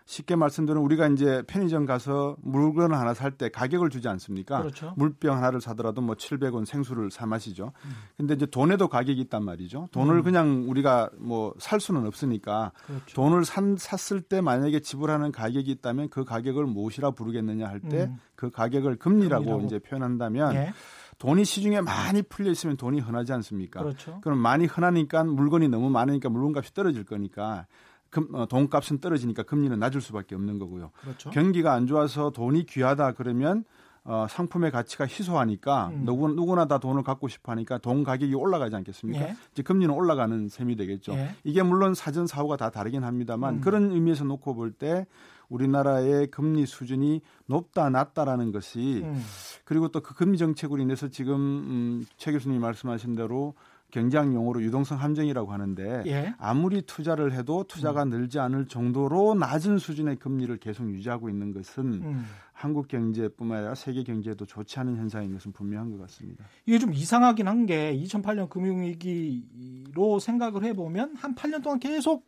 [0.08, 4.60] 쉽게 말씀드리면 우리가 이제 편의점 가서 물건을 하나 살 때 가격을 주지 않습니까?
[4.60, 4.94] 그렇죠.
[4.96, 7.72] 물병 하나를 사더라도 뭐 700원 생수를 사 마시죠.
[7.84, 7.90] 음.
[8.16, 9.88] 근데 이제 돈에도 가격이 있단 말이죠.
[9.90, 10.22] 돈을 음.
[10.22, 13.14] 그냥 우리가 뭐 살 수는 없으니까 그렇죠.
[13.16, 18.18] 돈을 산, 샀을 때 만약에 지불하는 가격이 있다면 그 가격을 무엇이라 부르겠느냐 할 때그 음.
[18.36, 20.72] 그 가격을 금리라고, 금리라고, 이제 표현한다면 예.
[21.18, 23.83] 돈이 시중에 많이 풀려 있으면 돈이 흔하지 않습니까?
[23.83, 24.20] 그렇죠.
[24.20, 27.66] 그럼 많이 흔하니까 물건이 너무 많으니까 물건값이 떨어질 거니까
[28.11, 30.90] 금, 어, 돈값은 떨어지니까 금리는 낮을 수밖에 없는 거고요.
[31.00, 31.31] 그렇죠.
[31.31, 33.64] 경기가 안 좋아서 돈이 귀하다 그러면
[34.05, 36.05] 어, 상품의 가치가 희소하니까 음.
[36.05, 39.20] 누구, 누구나 다 돈을 갖고 싶어 하니까 돈 가격이 올라가지 않겠습니까?
[39.20, 39.37] 예.
[39.50, 41.12] 이제 금리는 올라가는 셈이 되겠죠.
[41.14, 41.35] 예.
[41.42, 43.61] 이게 물론 사전 사후가 다 다르긴 합니다만 음.
[43.61, 45.07] 그런 의미에서 놓고 볼때
[45.48, 49.22] 우리나라의 금리 수준이 높다 낮다라는 것이 음.
[49.64, 53.54] 그리고 또 그 금리 정책으로 인해서 지금 음, 최 교수님이 말씀하신 대로
[53.92, 56.35] 경제학 용어로 유동성 함정이라고 하는데 예.
[56.38, 58.11] 아무리 투자를 해도 투자가 음.
[58.11, 62.26] 늘지 않을 정도로 낮은 수준의 금리를 계속 유지하고 있는 것은 음.
[62.52, 66.44] 한국 경제뿐만 아니라 세계 경제에도 좋지 않은 현상인 것은 분명한 것 같습니다.
[66.66, 72.26] 이게 좀 이상하긴 한 게 2008년 금융위기로 생각을 해보면 한 8년 동안 계속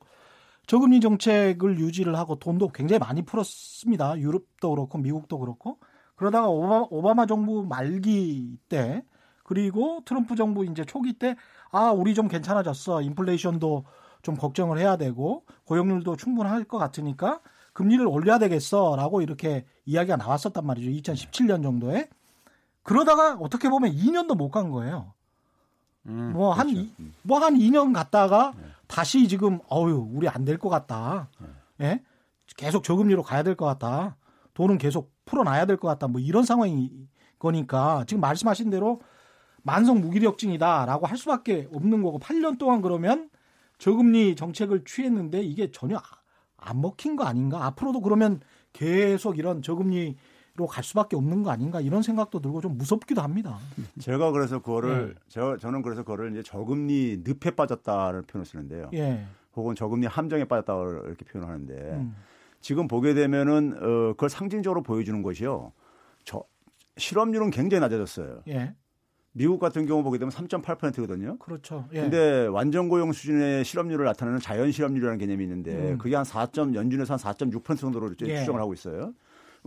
[0.68, 4.18] 저금리 정책을 유지를 하고 돈도 굉장히 많이 풀었습니다.
[4.20, 5.78] 유럽도 그렇고 미국도 그렇고
[6.14, 9.02] 그러다가 오바마, 오바마 정부 말기 때
[9.44, 11.34] 그리고 트럼프 정부 이제 초기 때
[11.70, 13.84] 아 우리 좀 괜찮아졌어 인플레이션도
[14.22, 17.40] 좀 걱정을 해야 되고 고용률도 충분할 것 같으니까
[17.74, 22.08] 금리를 올려야 되겠어라고 이렇게 이야기가 나왔었단 말이죠 2017년 정도에
[22.82, 25.12] 그러다가 어떻게 보면 2년도 못 간 거예요.
[26.06, 26.90] 음, 뭐한 그렇죠.
[27.22, 28.64] 뭐 한 2년 갔다가 네.
[28.88, 31.30] 다시 지금 어유 우리 안 될 것 같다.
[31.78, 31.86] 네.
[31.86, 32.02] 예?
[32.56, 34.16] 계속 저금리로 가야 될 것 같다.
[34.54, 36.08] 돈은 계속 풀어놔야 될 것 같다.
[36.08, 36.90] 뭐 이런 상황이
[37.38, 39.00] 거니까 지금 말씀하신 대로
[39.62, 43.28] 만성 무기력증이다라고 할 수밖에 없는 거고 8년 동안 그러면
[43.78, 46.00] 저금리 정책을 취했는데 이게 전혀
[46.56, 47.64] 안 먹힌 거 아닌가?
[47.66, 48.40] 앞으로도 그러면
[48.72, 50.16] 계속 이런 저금리
[50.66, 53.58] 갈 수밖에 없는 거 아닌가 이런 생각도 들고 좀 무섭기도 합니다.
[54.00, 55.20] 제가 그래서 그거를 네.
[55.28, 58.90] 저, 저는 그래서 그거를 이제 저금리 늪에 빠졌다를 표현을 쓰는데요.
[58.94, 59.24] 예.
[59.56, 60.72] 혹은 저금리 함정에 빠졌다
[61.06, 62.16] 이렇게 표현하는데 음.
[62.60, 65.72] 지금 보게 되면은 어, 그걸 상징적으로 보여주는 것이요.
[66.24, 66.42] 저
[66.96, 68.42] 실업률은 굉장히 낮아졌어요.
[68.48, 68.74] 예.
[69.32, 71.38] 미국 같은 경우 보게 되면 3.8%거든요.
[71.38, 71.86] 그렇죠.
[71.92, 72.00] 예.
[72.00, 75.98] 근데 완전 고용 수준의 실업률을 나타내는 자연 실업률이라는 개념이 있는데 음.
[75.98, 76.48] 그게 한 4.
[76.74, 78.38] 연준에서 한 4.6% 정도로 예.
[78.38, 79.14] 추정을 하고 있어요.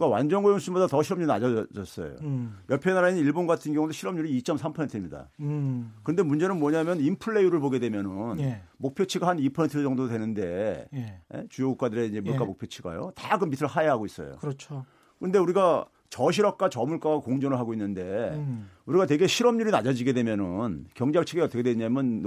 [0.01, 2.15] 그러니까 완전 고용 수준보다 더 실업률이 낮아졌어요.
[2.21, 2.57] 음.
[2.71, 5.29] 옆에 나라인 일본 같은 경우도 실업률이 2.3%입니다.
[5.41, 5.93] 음.
[6.01, 8.61] 그런데 문제는 뭐냐면 인플레이율을 보게 되면은 예.
[8.77, 11.21] 목표치가 한 2% 정도 되는데 예.
[11.35, 11.43] 예?
[11.49, 12.47] 주요 국가들의 이제 물가 예.
[12.47, 13.11] 목표치가요.
[13.15, 14.35] 다 그 밑을 하회하고 있어요.
[14.39, 14.85] 그렇죠.
[15.19, 18.69] 그런데 우리가 저실업과 저물가가 공존을 하고 있는데 음.
[18.85, 22.21] 우리가 되게 실업률이 낮아지게 되면은 경제학 체계가 어떻게 되냐면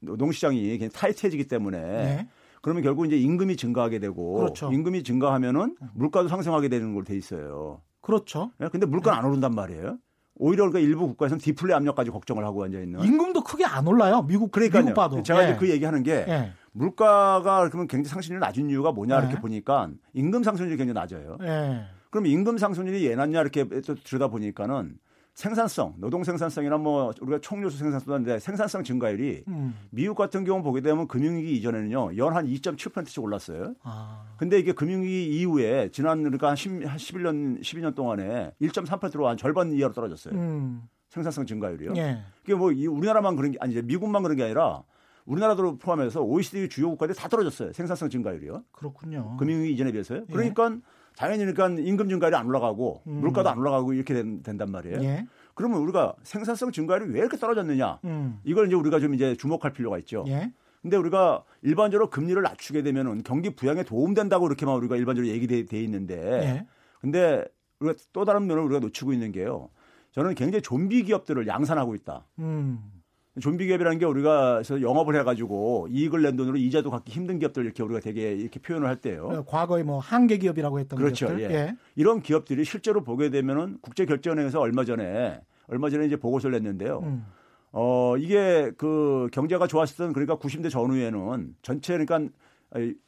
[0.00, 2.28] 노동시장이 그냥 타이트해지기 때문에 네.
[2.62, 4.72] 그러면 결국 이제 임금이 증가하게 되고 그렇죠.
[4.72, 7.82] 임금이 증가하면은 물가도 상승하게 되는 걸로 돼 있어요.
[8.00, 8.52] 그렇죠.
[8.58, 8.68] 네?
[8.70, 9.98] 근데 물가는 안 오른단 말이에요.
[10.36, 13.00] 오히려 그러니까 일부 국가에서는 디플레 압력까지 걱정을 하고 앉아 있는.
[13.00, 14.22] 임금도 크게 안 올라요.
[14.22, 14.84] 미국 그러니까요.
[14.84, 15.22] 미국 봐도.
[15.22, 15.50] 제가 예.
[15.50, 16.52] 이제 그 얘기하는 게 예.
[16.72, 19.40] 물가가 그러면 경제 상승률이 낮은 이유가 뭐냐 이렇게 예.
[19.40, 21.36] 보니까 임금 상승률이 굉장히 낮아요.
[21.42, 21.82] 예.
[22.10, 24.96] 그럼 임금 상승률이 예 낮냐 이렇게 또 들여다 보니까는
[25.34, 29.74] 생산성, 노동 생산성이나 뭐 우리가 총요소 생산성인데 생산성 증가율이 음.
[29.90, 33.74] 미국 같은 경우 보게 되면 금융위기 이전에는요 연 한 2.7%씩 올랐어요.
[33.82, 34.24] 아.
[34.38, 39.72] 근데 이게 금융위기 이후에 지난 그러니까 한, 10, 한 11년 12년 동안에 1.3%로 한 절반
[39.72, 40.34] 이하로 떨어졌어요.
[40.34, 40.82] 음.
[41.08, 41.92] 생산성 증가율이요.
[41.96, 42.22] 예.
[42.40, 44.82] 그게 뭐 우리나라만 그런 게 아니 이제 미국만 그런 게 아니라
[45.26, 47.72] 우리나라도 포함해서 OECD 주요 국가들이 다 떨어졌어요.
[47.72, 48.64] 생산성 증가율이요.
[48.72, 49.36] 그렇군요.
[49.38, 50.24] 금융위기 이전에 비해서요.
[50.26, 50.76] 그러니까 예.
[51.16, 53.20] 당연히 그러니까 임금 증가율이 안 올라가고 음.
[53.20, 55.02] 물가도 안 올라가고 이렇게 된, 단 말이에요.
[55.02, 55.26] 예.
[55.54, 58.00] 그러면 우리가 생산성 증가율이 왜 이렇게 떨어졌느냐?
[58.04, 58.40] 음.
[58.44, 60.24] 이걸 이제 우리가 좀 이제 주목할 필요가 있죠.
[60.28, 60.52] 예.
[60.80, 66.16] 근데 우리가 일반적으로 금리를 낮추게 되면은 경기 부양에 도움된다고 이렇게만 우리가 일반적으로 얘기돼 돼 있는데
[66.16, 66.66] 예.
[67.00, 67.44] 근데
[67.78, 69.68] 우리가 또 다른 면을 우리가 놓치고 있는 게요.
[70.12, 72.26] 저는 굉장히 좀비 기업들을 양산하고 있다.
[72.40, 73.01] 음.
[73.40, 78.00] 좀비 기업이라는 게 우리가 영업을 해가지고 이익을 낸 돈으로 이자도 갖기 힘든 기업들 이렇게 우리가
[78.00, 79.28] 되게 이렇게 표현을 할 때요.
[79.30, 81.28] 네, 과거에 뭐 한계 기업이라고 했던 그렇죠.
[81.28, 81.50] 기업들.
[81.50, 81.54] 예.
[81.54, 81.76] 예.
[81.96, 87.00] 이런 기업들이 실제로 보게 되면은 국제결제은행에서 얼마 전에 얼마 전에 이제 보고서를 냈는데요.
[87.04, 87.24] 음.
[87.72, 92.30] 어 이게 그 경제가 좋았었던 그러니까 90대 전후에는 전체 그러니까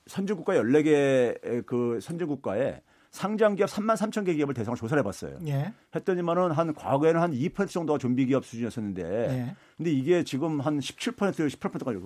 [0.07, 2.81] 선진국가 14개 그 선진국가에
[3.15, 5.39] 상장 기업 3만 3천 개 기업을 대상으로 조사를 해봤어요.
[5.47, 5.73] 예.
[5.95, 9.57] 했더니만은 한 과거에는 한 2% 정도가 좀비 기업 수준이었었는데, 예.
[9.77, 11.15] 근데 이게 지금 한 17%
[11.49, 12.01] 18%까지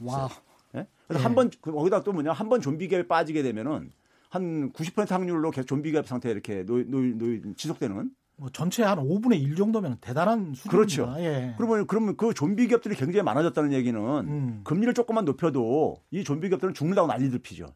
[0.00, 0.28] 와.
[0.74, 0.86] 예?
[1.06, 1.24] 그래서 예.
[1.24, 3.92] 한번 그 거기다 또 뭐냐 한 번 좀비 기업에 빠지게 되면은
[4.28, 8.10] 한 90% 확률로 계속 좀비 기업 상태에 이렇게 노, 노, 노, 지속되는.
[8.36, 10.70] 뭐 전체 한 5분의 1 정도면 대단한 수준입니다.
[10.70, 11.14] 그렇죠.
[11.18, 11.54] 예.
[11.58, 14.60] 그러면 그러면 그 좀비 기업들이 굉장히 많아졌다는 얘기는 음.
[14.64, 17.66] 금리를 조금만 높여도 이 좀비 기업들은 죽는다고 난리들 피죠.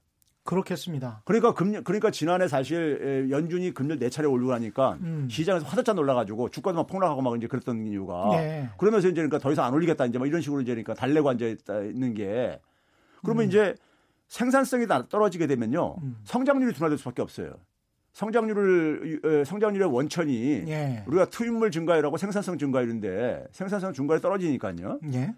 [0.44, 1.22] 그렇겠습니다.
[1.24, 5.26] 그러니까 금리 그러니까 지난해 사실 연준이 금리를 네 차례 올리고 나니까 음.
[5.30, 8.68] 시장에서 화들짝 놀라가지고 주가도 막 폭락하고 막 이제 그랬던 이유가 네.
[8.78, 11.46] 그러면서 이제 그러니까 더 이상 안 올리겠다 이제 막 이런 식으로 이제 그러니까 달래고 앉아
[11.46, 12.60] 있는 게
[13.22, 13.48] 그러면 음.
[13.48, 13.74] 이제
[14.28, 16.16] 생산성이 떨어지게 되면요 음.
[16.24, 17.54] 성장률이 둔화될 수밖에 없어요.
[18.12, 21.02] 성장률을 성장률의 원천이 예.
[21.06, 25.00] 우리가 투입물 증가율하고 생산성 증가율인데 생산성 증가율이 떨어지니까요.
[25.14, 25.34] 예.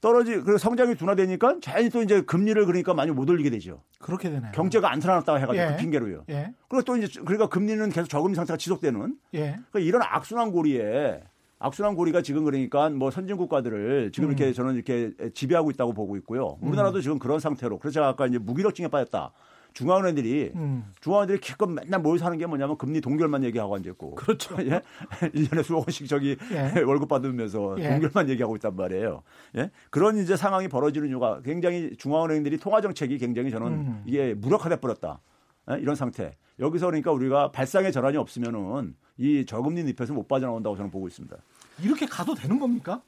[0.00, 3.82] 떨어지 그리고 성장이 둔화되니까 자연히 또 이제 금리를 그러니까 많이 못 올리게 되죠.
[3.98, 4.52] 그렇게 되네요.
[4.52, 5.70] 경제가 안 살아났다고 해가지고 예.
[5.72, 6.24] 그 핑계로요.
[6.30, 6.54] 예.
[6.68, 9.16] 그리고 또 이제 그러니까 금리는 계속 저금리 상태가 지속되는.
[9.34, 9.40] 예.
[9.70, 11.22] 그러니까 이런 악순환 고리에
[11.58, 14.32] 악순환 고리가 지금 그러니까 뭐 선진 국가들을 지금 음.
[14.32, 16.58] 이렇게 저는 이렇게 지배하고 있다고 보고 있고요.
[16.60, 17.02] 우리나라도 음.
[17.02, 19.32] 지금 그런 상태로 그래서 제가 아까 이제 무기력증에 빠졌다.
[19.78, 20.84] 중앙은행들이 음.
[21.00, 24.16] 중앙은행들이 기껏 맨날 모여서 하는 게 뭐냐면 금리 동결만 얘기하고 앉아있고.
[24.16, 24.56] 그렇죠.
[24.66, 24.82] 예?
[25.20, 26.80] 1년에 수억 원씩 저기 예.
[26.82, 27.90] 월급 받으면서 예.
[27.90, 29.22] 동결만 얘기하고 있단 말이에요.
[29.56, 29.70] 예?
[29.90, 34.02] 그런 이제 상황이 벌어지는 이유가 굉장히 중앙은행들이 통화 정책이 굉장히 저는 음.
[34.04, 35.20] 이게 무력화돼 버렸다.
[35.70, 35.78] 예?
[35.78, 36.36] 이런 상태.
[36.58, 41.36] 여기서 그러니까 우리가 발상의 전환이 없으면은 이 저금리 늪에서 못 빠져나온다고 저는 보고 있습니다.
[41.84, 43.00] 이렇게 가도 되는 겁니까?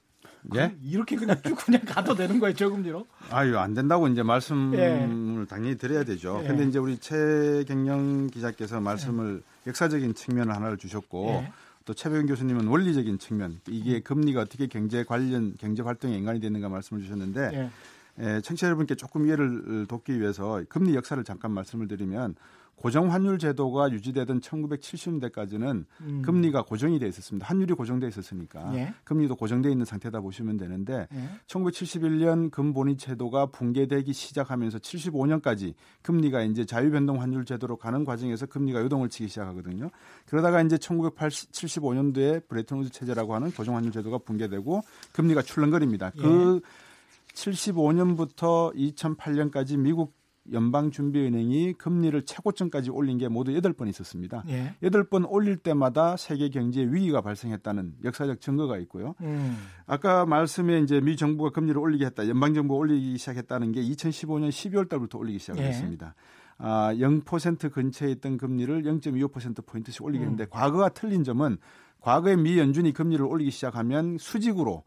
[0.55, 0.75] 예?
[0.83, 3.07] 이렇게 그냥 쭉 그냥 가도 되는 거예요, 저금리로?
[3.31, 5.47] 아유, 안 된다고 이제 말씀을 예.
[5.47, 6.41] 당연히 드려야 되죠.
[6.43, 6.49] 예.
[6.49, 9.69] 근데 이제 우리 최경영 기자께서 말씀을 예.
[9.69, 11.53] 역사적인 측면을 하나를 주셨고 예.
[11.85, 14.03] 또 최백영 교수님은 원리적인 측면, 이게 음.
[14.03, 17.71] 금리가 어떻게 경제 관련 경제 활동에 연관이 되는가 말씀을 주셨는데 예.
[18.19, 22.35] 예, 청취자 여러분께 조금 이해를 돕기 위해서 금리 역사를 잠깐 말씀을 드리면
[22.81, 26.23] 고정 환율 제도가 유지되던 1970년대까지는 음.
[26.23, 27.47] 금리가 고정이 돼 있었습니다.
[27.47, 28.95] 환율이 고정돼 있었으니까 예.
[29.05, 31.29] 금리도 고정돼 있는 상태다 보시면 되는데 예.
[31.47, 39.11] 1971년 금본위 제도가 붕괴되기 시작하면서 75년까지 금리가 이제 자유변동 환율 제도로 가는 과정에서 금리가 요동을
[39.11, 39.91] 치기 시작하거든요.
[40.25, 44.81] 그러다가 이제 1975년도에 브레튼우즈 체제라고 하는 고정 환율 제도가 붕괴되고
[45.13, 46.13] 금리가 출렁거립니다.
[46.17, 46.23] 예.
[46.23, 46.63] 그
[47.35, 50.20] 75년부터 2008년까지 미국
[50.53, 54.45] 연방준비은행이 금리를 최고점까지 올린 게 모두 8번 있었습니다.
[54.49, 54.75] 예.
[54.83, 59.15] 8번 올릴 때마다 세계 경제에 위기가 발생했다는 역사적 증거가 있고요.
[59.21, 59.57] 음.
[59.87, 62.29] 아까 말씀에 이제 미 정부가 금리를 올리게 했다.
[62.29, 66.07] 연방 정부가 올리기 시작했다는 게 2015년 12월 달부터 올리기 시작했습니다.
[66.07, 66.41] 예.
[66.63, 70.49] 아, 0% 근처에 있던 금리를 0.25% 포인트씩 올리게 했는데 음.
[70.51, 71.57] 과거와 틀린 점은
[72.01, 74.85] 과거에 미 연준이 금리를 올리기 시작하면 수직으로 어,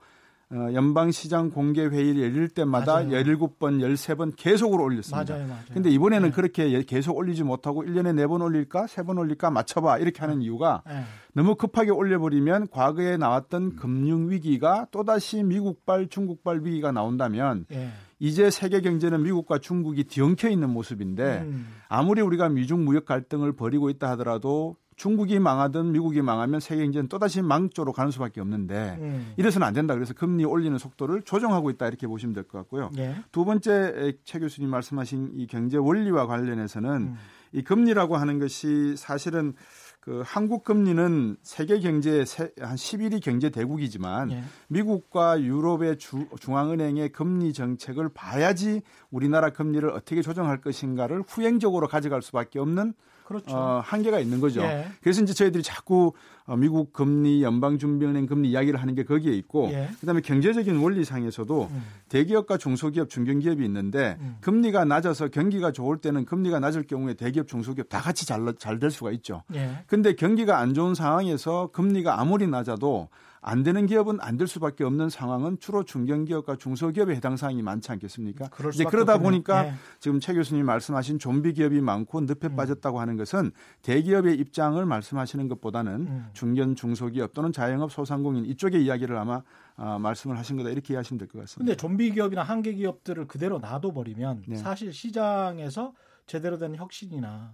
[0.51, 3.09] 연방시장 공개회의를 열릴 때마다 맞아요.
[3.09, 5.33] 17번, 13번 계속으로 올렸습니다.
[5.33, 5.63] 맞아요, 맞아요.
[5.73, 6.35] 근데 이번에는 네.
[6.35, 9.97] 그렇게 계속 올리지 못하고 1년에 4번 올릴까, 3번 올릴까 맞춰봐.
[9.97, 10.45] 이렇게 하는 네.
[10.45, 11.03] 이유가 네.
[11.33, 17.89] 너무 급하게 올려버리면 과거에 나왔던 금융위기가 또다시 미국발, 중국발 위기가 나온다면 네.
[18.19, 21.67] 이제 세계 경제는 미국과 중국이 뒤엉켜 있는 모습인데 음.
[21.89, 27.41] 아무리 우리가 미중 무역 갈등을 벌이고 있다 하더라도 중국이 망하든 미국이 망하면 세계 경제는 또다시
[27.41, 29.33] 망조로 가는 수밖에 없는데 음.
[29.37, 29.93] 이래서는 안 된다.
[29.93, 32.91] 그래서 금리 올리는 속도를 조정하고 있다 이렇게 보시면 될 것 같고요.
[32.97, 33.15] 예.
[33.31, 37.15] 두 번째 최 교수님 말씀하신 이 경제 원리와 관련해서는 음.
[37.53, 39.53] 이 금리라고 하는 것이 사실은
[39.99, 42.25] 그 한국 금리는 세계 경제의
[42.59, 44.43] 한 11위 경제 대국이지만 예.
[44.67, 52.59] 미국과 유럽의 주, 중앙은행의 금리 정책을 봐야지 우리나라 금리를 어떻게 조정할 것인가를 후행적으로 가져갈 수밖에
[52.59, 52.93] 없는
[53.25, 53.55] 그렇죠.
[53.55, 54.61] 어, 한계가 있는 거죠.
[54.61, 54.87] 예.
[55.01, 56.11] 그래서 이제 저희들이 자꾸 어,
[56.57, 59.89] 미국 금리, 연방준비은행 금리 이야기를 하는 게 거기에 있고, 예.
[60.01, 61.83] 그다음에 경제적인 원리상에서도 음.
[62.09, 64.37] 대기업과 중소기업, 중견기업이 있는데 음.
[64.41, 68.91] 금리가 낮아서 경기가 좋을 때는 금리가 낮을 경우에 대기업, 중소기업 다 같이 잘 잘 될
[68.91, 69.43] 수가 있죠.
[69.55, 69.83] 예.
[69.87, 73.07] 근데 경기가 안 좋은 상황에서 금리가 아무리 낮아도
[73.45, 78.49] 안 되는 기업은 안 될 수밖에 없는 상황은 주로 중견기업과 중소기업에 해당 사항이 많지 않겠습니까?
[78.73, 79.29] 이제 그러다 없군요.
[79.31, 79.73] 보니까 네.
[79.99, 82.55] 지금 최 교수님 말씀하신 좀비 기업이 많고 늪에 음.
[82.55, 83.51] 빠졌다고 하는 것은
[83.81, 86.25] 대기업의 입장을 말씀하시는 것보다는 음.
[86.33, 89.41] 중견 중소기업 또는 자영업 소상공인 이쪽의 이야기를 아마
[89.75, 91.59] 아, 말씀을 하신 거다 이렇게 이해하시면 될 것 같습니다.
[91.59, 94.55] 근데 좀비 기업이나 한계 기업들을 그대로 놔둬 버리면 네.
[94.57, 95.93] 사실 시장에서
[96.27, 97.53] 제대로 된 혁신이나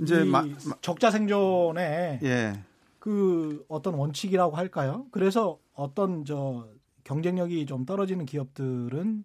[0.00, 0.44] 이제 마,
[0.82, 2.62] 적자 생존에 예.
[2.98, 5.06] 그 어떤 원칙이라고 할까요?
[5.10, 6.68] 그래서 어떤 저
[7.04, 9.24] 경쟁력이 좀 떨어지는 기업들은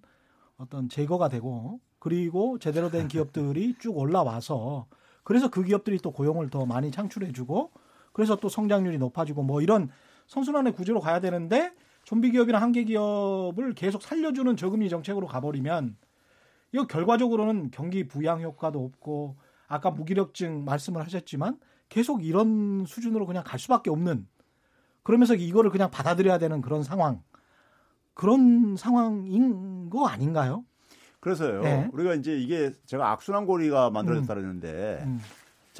[0.57, 4.85] 어떤 제거가 되고 그리고 제대로 된 기업들이 쭉 올라와서
[5.23, 7.71] 그래서 그 기업들이 또 고용을 더 많이 창출해주고
[8.11, 9.89] 그래서 또 성장률이 높아지고 뭐 이런
[10.27, 15.97] 선순환의 구조로 가야 되는데 좀비 기업이나 한계 기업을 계속 살려주는 저금리 정책으로 가버리면
[16.73, 23.59] 이거 결과적으로는 경기 부양 효과도 없고 아까 무기력증 말씀을 하셨지만 계속 이런 수준으로 그냥 갈
[23.59, 24.27] 수밖에 없는
[25.03, 27.21] 그러면서 이거를 그냥 받아들여야 되는 그런 상황
[28.13, 30.65] 그런 상황인 거 아닌가요?
[31.19, 31.61] 그래서요.
[31.61, 31.89] 네.
[31.93, 35.07] 우리가 이제 이게 제가 악순환 고리가 만들어졌다는데 음.
[35.07, 35.21] 음.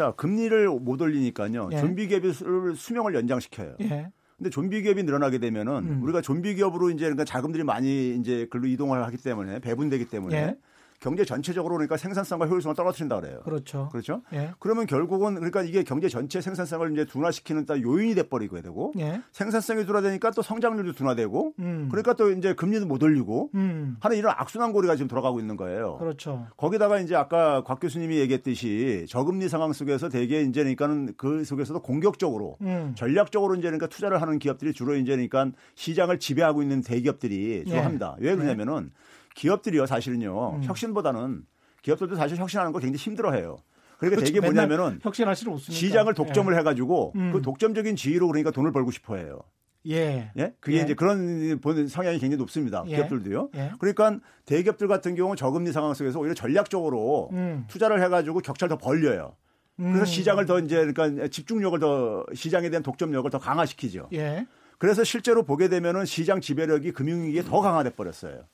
[0.02, 1.70] 자 금리를 못 올리니까요.
[1.74, 1.78] 예.
[1.78, 2.34] 좀비 기업의
[2.76, 3.76] 수명을 연장시켜요.
[3.82, 4.12] 예.
[4.36, 6.00] 근데 좀비 기업이 늘어나게 되면은 음.
[6.02, 10.58] 우리가 좀비 기업으로 이제 그러니까 자금들이 많이 이제 글로 이동을 하기 때문에 배분되기 때문에 예.
[11.02, 13.40] 경제 전체적으로 그러니까 생산성과 효율성을 떨어뜨린다 그래요.
[13.44, 13.90] 그렇죠.
[13.92, 14.22] 그렇죠.
[14.34, 14.52] 예.
[14.60, 19.20] 그러면 결국은 그러니까 이게 경제 전체 생산성을 이제 둔화시키는 딱 요인이 돼 버리게 되고 예.
[19.32, 21.88] 생산성이 둔화되니까 또 성장률도 둔화되고 음.
[21.90, 23.98] 그러니까 또 이제 금리도 못 올리고 음.
[24.00, 25.98] 하는 이런 악순환 고리가 지금 돌아가고 있는 거예요.
[25.98, 26.46] 그렇죠.
[26.56, 32.58] 거기다가 이제 아까 곽 교수님이 얘기했듯이 저금리 상황 속에서 대개 이제 그러니까는 그 속에서도 공격적으로
[32.62, 32.94] 음.
[32.96, 37.82] 전략적으로 이제 그러니까 투자를 하는 기업들이 주로 이제 그러니까 시장을 지배하고 있는 대기업들이 주로 예.
[37.82, 38.16] 합니다.
[38.20, 38.92] 왜 그러냐면은
[39.36, 40.63] 기업들이요 사실은요 음.
[40.63, 41.44] 혁신보다는
[41.82, 43.58] 기업들도 사실 혁신하는 거 굉장히 힘들어해요.
[43.98, 44.34] 그러니까 그렇죠.
[44.34, 45.80] 되게 뭐냐면은 혁신할 수는 없으니까.
[45.80, 46.58] 시장을 독점을 예.
[46.58, 47.32] 해가지고 음.
[47.32, 49.41] 그 독점적인 지위로 그러니까 돈을 벌고 싶어해요.
[49.88, 50.32] 예.
[50.38, 50.54] 예?
[50.60, 50.82] 그게 예.
[50.82, 52.84] 이제 그런 보는 성향이 굉장히 높습니다.
[52.88, 52.96] 예.
[52.96, 53.50] 기업들도요.
[53.56, 53.72] 예.
[53.80, 57.65] 그러니까 대기업들 같은 경우 저금리 상황 속에서 오히려 전략적으로 음.
[57.67, 59.36] 투자를 해가지고 격차를 더 벌려요.
[59.80, 59.94] 음.
[59.94, 64.10] 그래서 시장을 더 이제 그러니까 집중력을 더 시장에 대한 독점력을 더 강화시키죠.
[64.13, 64.46] 예.
[64.78, 68.46] 그래서 실제로 보게 되면은 시장 지배력이 금융위기에 더 강화돼 버렸어요.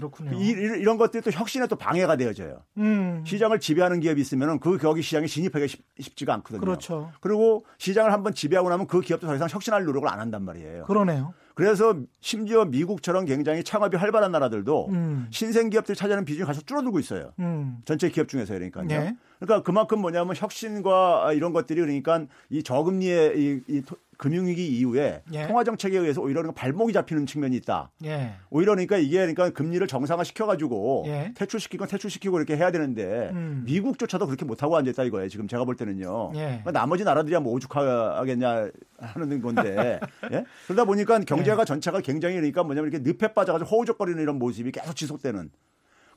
[0.00, 0.32] 그렇군요.
[0.38, 2.62] 이, 런 것들이 또 혁신에 또 방해가 되어져요.
[2.78, 3.22] 음.
[3.26, 6.60] 시장을 지배하는 기업이 있으면 그 거기 시장에 진입하기 쉽, 지가 않거든요.
[6.60, 7.12] 그렇죠.
[7.20, 10.84] 그리고 시장을 한번 지배하고 나면 그 기업도 더 이상 혁신할 노력을 안 한단 말이에요.
[10.84, 11.34] 그러네요.
[11.54, 15.26] 그래서 심지어 미국처럼 굉장히 창업이 활발한 나라들도 음.
[15.30, 17.32] 신생 기업들 차지하는 비중이 계속 줄어들고 있어요.
[17.38, 17.82] 음.
[17.84, 18.86] 전체 기업 중에서 그러니까요.
[18.86, 19.16] 네.
[19.38, 23.82] 그러니까 그만큼 뭐냐면 혁신과 이런 것들이 그러니까 이 저금리의 이, 이
[24.20, 25.46] 금융위기 이후에 예.
[25.46, 27.90] 통화 정책에 의해서 오히려 그러니까 발목이 잡히는 측면이 있다.
[28.04, 28.34] 예.
[28.50, 31.32] 오히려 그러니까 이게 그러니까 금리를 정상화 시켜가지고 예.
[31.34, 33.62] 퇴출시키건 퇴출시키고 이렇게 해야 되는데 음.
[33.64, 35.30] 미국조차도 그렇게 못하고 앉아있다 이거예요.
[35.30, 36.32] 지금 제가 볼 때는요.
[36.34, 36.38] 예.
[36.40, 40.00] 그러니까 나머지 나라들이야 뭐 오죽하겠냐 하는 건데
[40.32, 40.44] 예?
[40.66, 41.64] 그러다 보니까 경제가 예.
[41.64, 45.50] 전체가 굉장히 그러니까 뭐냐면 이렇게 늪에 빠져가지고 허우적거리는 이런 모습이 계속 지속되는.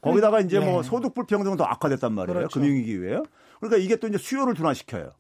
[0.02, 0.84] 거기다가 이제 뭐 예.
[0.84, 2.38] 소득 불평등은 더 악화됐단 말이에요.
[2.38, 2.60] 그렇죠.
[2.60, 3.24] 금융위기 이후에요.
[3.62, 5.14] 그러니까 이게 또 이제 수요를 둔화시켜요.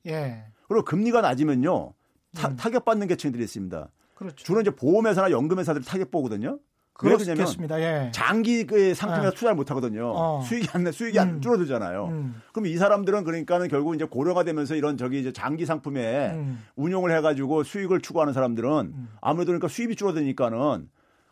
[0.67, 1.93] 그리고 금리가 낮으면요.
[2.35, 2.55] 타, 음.
[2.55, 3.89] 타격받는 계층들이 있습니다.
[4.15, 4.35] 그렇죠.
[4.35, 6.59] 주로 이제 보험회사나 연금회사들이 타격 보거든요.
[6.93, 7.81] 그렇겠습니다.
[7.81, 8.11] 예.
[8.13, 9.31] 장기 그 상품에 예.
[9.31, 10.13] 투자를 못 하거든요.
[10.15, 10.41] 어.
[10.43, 11.21] 수익이 안 수익이 음.
[11.21, 12.05] 안 줄어들잖아요.
[12.05, 12.41] 음.
[12.51, 16.63] 그럼 이 사람들은 그러니까는 결국 이제 고령화 되면서 이런 저기 이제 장기 상품에 음.
[16.75, 19.09] 운용을 해 가지고 수익을 추구하는 사람들은 음.
[19.21, 20.87] 아무래도 그러니까 수입이 줄어드니까는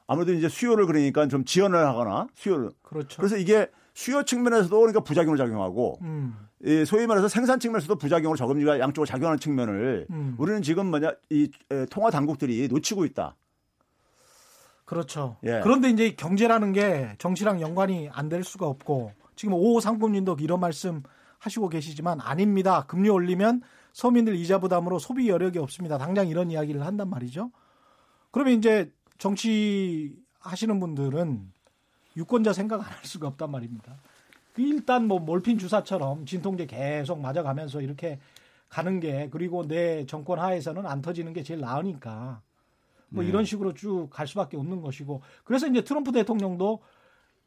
[0.08, 3.18] 아무래도 이제 수요를 그러니까 좀 지연을 하거나 수요를 그렇죠.
[3.18, 6.36] 그래서 이게 수요 측면에서도 그러니까 부작용을 작용하고 음.
[6.63, 10.36] 이 소위 말해서 생산 측면에서도 부작용으로 저금리가 양쪽으로 작용하는 측면을 음.
[10.38, 11.50] 우리는 지금 뭐냐 이
[11.89, 13.36] 통화 당국들이 놓치고 있다.
[14.86, 15.38] 그렇죠.
[15.43, 15.62] 예.
[15.63, 21.02] 그런데 이제 경제라는 게 정치랑 연관이 안 될 수가 없고 지금 오 상품님도 이런 말씀
[21.39, 22.86] 하시고 계시지만 아닙니다.
[22.88, 23.62] 금리 올리면
[23.93, 25.97] 서민들 이자 부담으로 소비 여력이 없습니다.
[25.97, 27.52] 당장 이런 이야기를 한단 말이죠.
[28.32, 31.52] 그러면 이제 정치 하시는 분들은
[32.17, 33.95] 유권자 생각 안 할 수가 없단 말입니다.
[34.58, 38.20] 일단 뭐 몰핀 주사처럼 진통제 계속 맞아가면서 이렇게
[38.70, 42.42] 가는 게 그리고 내 정권 하에서는 안 터지는 게 제일 나으니까
[43.10, 43.30] 뭐 네.
[43.30, 46.80] 이런 식으로 쭉 갈 수밖에 없는 것이고 그래서 이제 트럼프 대통령도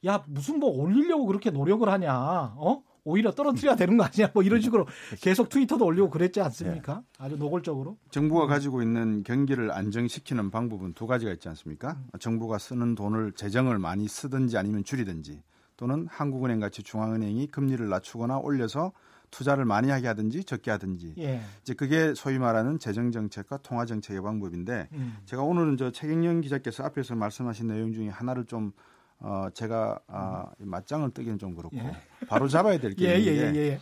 [0.07, 2.83] 야 무슨 뭐 올리려고 그렇게 노력을 하냐 어?
[3.05, 4.31] 오히려 떨어뜨려야 되는 거 아니야?
[4.33, 4.87] 뭐 이런 식으로
[5.21, 6.97] 계속 트위터도 올리고 그랬지 않습니까?
[6.97, 7.03] 네.
[7.19, 7.99] 아주 노골적으로.
[8.11, 11.99] 정부가 가지고 있는 경기를 안정시키는 방법은 두 가지가 있지 않습니까?
[12.19, 15.43] 정부가 쓰는 돈을 재정을 많이 쓰든지 아니면 줄이든지
[15.77, 18.93] 또는 한국은행 같이 중앙은행이 금리를 낮추거나 올려서
[19.31, 21.41] 투자를 많이 하게 하든지 적게 하든지 예.
[21.63, 25.17] 이제 그게 소위 말하는 재정 정책과 통화 정책의 방법인데 음.
[25.25, 28.73] 제가 오늘은 저 최경영 기자께서 앞에서 말씀하신 내용 중에 하나를 좀
[29.19, 31.97] 어, 제가 아, 맞짱을 뜨기는 좀 그렇고 예.
[32.29, 33.81] 바로 잡아야 될게 예, 있는데 예, 예, 예,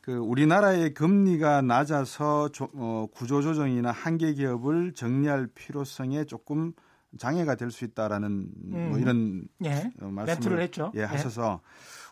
[0.00, 6.74] 그 우리나라의 금리가 낮아서 조, 어, 구조 조정이나 한계 기업을 정리할 필요성에 조금
[7.18, 8.88] 장애가 될 수 있다라는 뭐 음.
[8.90, 9.92] 뭐 이런 예.
[10.00, 10.92] 어, 말씀을 했죠.
[10.94, 11.60] 예, 하셔서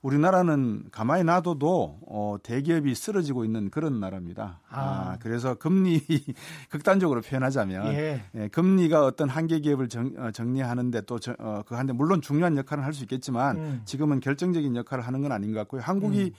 [0.03, 4.61] 우리나라는 가만히 놔둬도 어, 대기업이 쓰러지고 있는 그런 나라입니다.
[4.69, 4.81] 아.
[4.81, 6.03] 아 그래서 금리
[6.71, 8.25] 극단적으로 표현하자면 예.
[8.35, 12.85] 예, 금리가 어떤 한계 기업을 정, 어, 정리하는데 또 어, 그 한데 물론 중요한 역할을
[12.85, 13.83] 할수 있겠지만 음.
[13.85, 15.81] 지금은 결정적인 역할을 하는 건 아닌 것 같고요.
[15.83, 16.31] 한국이 음.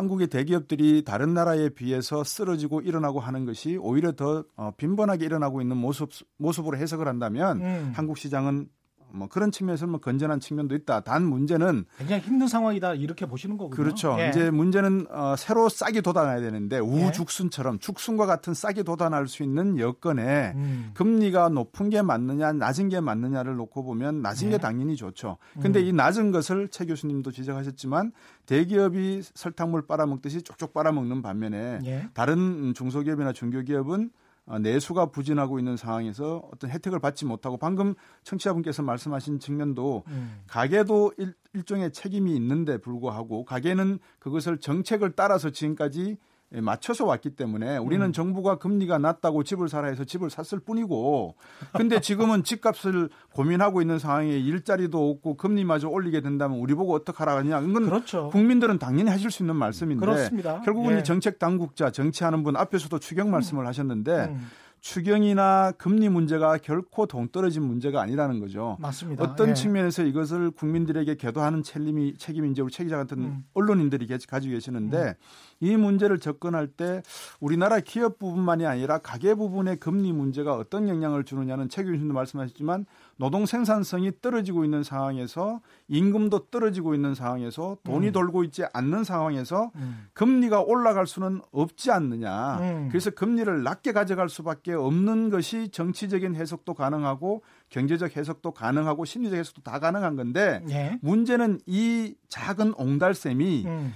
[0.00, 5.76] 한국의 대기업들이 다른 나라에 비해서 쓰러지고 일어나고 하는 것이 오히려 더 어, 빈번하게 일어나고 있는
[5.76, 6.08] 모습
[6.38, 7.92] 모습으로 해석을 한다면 음.
[7.94, 8.68] 한국 시장은
[9.12, 11.00] 뭐 그런 측면에서는 뭐 건전한 측면도 있다.
[11.00, 13.76] 단 문제는 굉장히 힘든 상황이다 이렇게 보시는 거군요.
[13.76, 14.16] 그렇죠.
[14.18, 14.28] 예.
[14.28, 20.52] 이제 문제는 어, 새로 싹이 돋아나야 되는데 우죽순처럼 죽순과 같은 싹이 돋아날 수 있는 여건에
[20.54, 20.90] 음.
[20.94, 24.52] 금리가 높은 게 맞느냐 낮은 게 맞느냐를 놓고 보면 낮은 예.
[24.52, 25.38] 게 당연히 좋죠.
[25.60, 25.84] 근데 음.
[25.86, 28.12] 이 낮은 것을 최 교수님도 지적하셨지만
[28.46, 32.08] 대기업이 설탕물 빨아먹듯이 쪽쪽 빨아먹는 반면에 예.
[32.14, 34.10] 다른 중소기업이나 중소기업은 어,
[34.46, 40.42] 내수가 부진하고 있는 상황에서 어떤 혜택을 받지 못하고 방금 청취자분께서 말씀하신 측면도 음.
[40.48, 46.16] 가게도 일, 일종의 책임이 있는데 불구하고 가게는 그것을 정책을 따라서 지금까지 예,
[46.52, 48.12] 맞춰서 왔기 때문에 우리는 음.
[48.12, 51.36] 정부가 금리가 낮다고 집을 사라 해서 집을 샀을 뿐이고
[51.76, 57.60] 근데 지금은 집값을 고민하고 있는 상황에 일자리도 없고 금리마저 올리게 된다면 우리 보고 어떡하라 하냐
[57.60, 58.30] 이건 그렇죠.
[58.30, 60.60] 국민들은 당연히 하실 수 있는 말씀인데 그렇습니다.
[60.62, 61.02] 결국은 예.
[61.04, 63.68] 정책 당국자 정치하는 분 앞에서도 추경 말씀을 음.
[63.68, 64.50] 하셨는데 음.
[64.80, 68.76] 추경이나 금리 문제가 결코 동떨어진 문제가 아니라는 거죠.
[68.80, 69.22] 맞습니다.
[69.22, 69.54] 어떤 예.
[69.54, 73.44] 측면에서 이것을 국민들에게 계도하는 책임이 책임인지 우리 책임자 같은 음.
[73.54, 75.14] 언론인들이 가지고 계시는데 음.
[75.60, 77.02] 이 문제를 접근할 때
[77.38, 82.86] 우리나라 기업 부분만이 아니라 가계 부분의 금리 문제가 어떤 영향을 주느냐는 최 교수님도 말씀하셨지만
[83.20, 88.12] 노동 생산성이 떨어지고 있는 상황에서 임금도 떨어지고 있는 상황에서 돈이 음.
[88.12, 90.06] 돌고 있지 않는 상황에서 음.
[90.14, 92.58] 금리가 올라갈 수는 없지 않느냐.
[92.60, 92.88] 음.
[92.90, 99.60] 그래서 금리를 낮게 가져갈 수밖에 없는 것이 정치적인 해석도 가능하고 경제적 해석도 가능하고 심리적 해석도
[99.60, 100.98] 다 가능한 건데 예.
[101.02, 103.92] 문제는 이 작은 옹달샘이 음.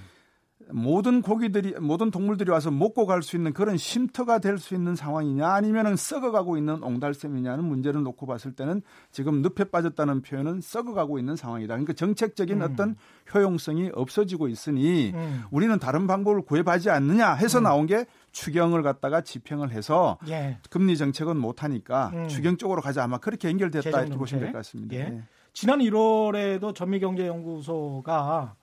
[0.71, 5.47] 모든 고기들이 모든 동물들이 와서 먹고 갈 수 있는 그런 쉼터가 될 수 있는 상황이냐
[5.47, 11.73] 아니면은 썩어가고 있는 옹달샘이냐는 문제를 놓고 봤을 때는 지금 늪에 빠졌다는 표현은 썩어가고 있는 상황이다.
[11.75, 12.69] 그러니까 정책적인 음.
[12.71, 12.95] 어떤
[13.33, 15.43] 효용성이 없어지고 있으니 음.
[15.51, 17.63] 우리는 다른 방법을 구해하지 않느냐 해서 음.
[17.63, 20.57] 나온 게 추경을 갖다가 집행을 해서 예.
[20.69, 22.27] 금리 정책은 못하니까 음.
[22.27, 24.95] 추경 쪽으로 가자 아마 그렇게 연결됐다 이렇게 보시면 될 것 같습니다.
[24.95, 24.99] 예.
[25.01, 25.23] 예.
[25.53, 28.55] 지난 1월에도 전미경제연구소가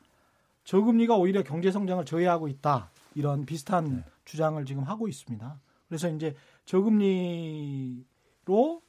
[0.64, 2.90] 저금리가 오히려 경제 성장을 저해하고 있다.
[3.14, 4.04] 이런 비슷한 네.
[4.24, 5.60] 주장을 지금 하고 있습니다.
[5.88, 6.34] 그래서 이제
[6.64, 8.04] 저금리로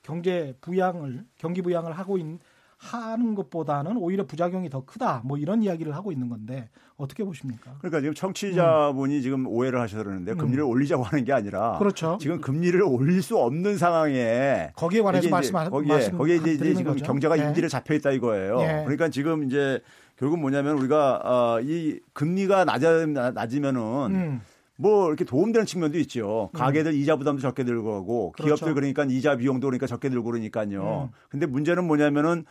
[0.02, 2.40] 경제 부양을 경기 부양을 하고 있는
[2.84, 5.22] 하는 것보다는 오히려 부작용이 더 크다.
[5.24, 7.76] 뭐 이런 이야기를 하고 있는 건데 어떻게 보십니까?
[7.80, 9.22] 그러니까 지금 청취자분이 음.
[9.22, 10.70] 지금 오해를 하셔서 그러는데 금리를 음.
[10.70, 12.18] 올리자고 하는 게 아니라 그렇죠.
[12.20, 16.94] 지금 금리를 올릴 수 없는 상황에 거기에 관해서 말씀하 거기에 말씀 거기에 이제, 이제 지금
[16.94, 17.06] 거죠?
[17.06, 17.48] 경제가 네.
[17.48, 18.58] 인질에 잡혀 있다 이거예요.
[18.58, 18.82] 네.
[18.84, 19.82] 그러니까 지금 이제
[20.18, 23.82] 결국 뭐냐면 우리가 어, 이 금리가 낮아 낮으면은
[24.12, 24.42] 음.
[24.76, 26.50] 뭐 이렇게 도움되는 측면도 있죠.
[26.54, 26.58] 음.
[26.58, 28.56] 가게들 이자 부담도 적게 들고 가고 그렇죠.
[28.56, 31.10] 기업들 그러니까 이자 비용도 그러니까 적게 들고 그러니까요.
[31.12, 31.16] 음.
[31.30, 32.46] 근데 문제는 뭐냐면은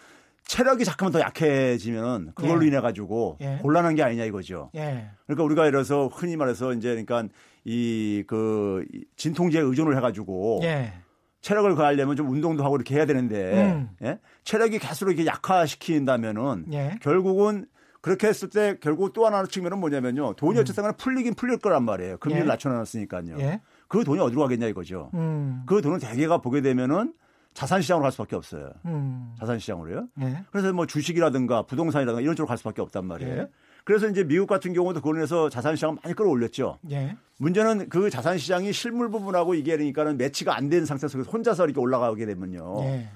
[0.46, 2.68] 체력이 잠깐만 더 약해지면 그걸로 예.
[2.68, 3.58] 인해 가지고 예.
[3.62, 4.70] 곤란한 게 아니냐 이거죠.
[4.74, 5.08] 예.
[5.26, 7.24] 그러니까 우리가 이래서 흔히 말해서 이제 그러니까
[7.64, 8.84] 이 그
[9.16, 10.92] 진통제에 의존을 해가지고 예.
[11.40, 13.90] 체력을 가하려면 좀 운동도 하고 이렇게 해야 되는데 음.
[14.02, 14.18] 예?
[14.44, 16.98] 체력이 계속 이렇게 약화시킨다면은 예.
[17.00, 17.66] 결국은
[18.00, 20.60] 그렇게 했을 때 결국 또 하나 측면은 뭐냐면요 돈이 음.
[20.60, 22.46] 어쨌든 풀리긴 풀릴 거란 말이에요 금리를 예.
[22.46, 23.60] 낮춰놨으니까요 예.
[23.88, 25.62] 그 돈이 어디로 가겠냐 이거죠 음.
[25.66, 27.12] 그 돈을 대개가 보게 되면은
[27.54, 28.70] 자산시장으로 갈 수밖에 없어요.
[28.86, 29.34] 음.
[29.38, 30.08] 자산시장으로요.
[30.22, 30.44] 예.
[30.50, 33.36] 그래서 뭐 주식이라든가 부동산이라든가 이런 쪽으로 갈 수밖에 없단 말이에요.
[33.36, 33.48] 예.
[33.84, 36.78] 그래서 이제 미국 같은 경우도 인해서 자산시장을 많이 끌어올렸죠.
[36.90, 37.16] 예.
[37.38, 42.84] 문제는 그 자산시장이 실물 부분하고 이게 그러니까는 매치가 안된 상태 속에서 혼자서 이렇게 올라가게 되면요.
[42.84, 43.08] 예.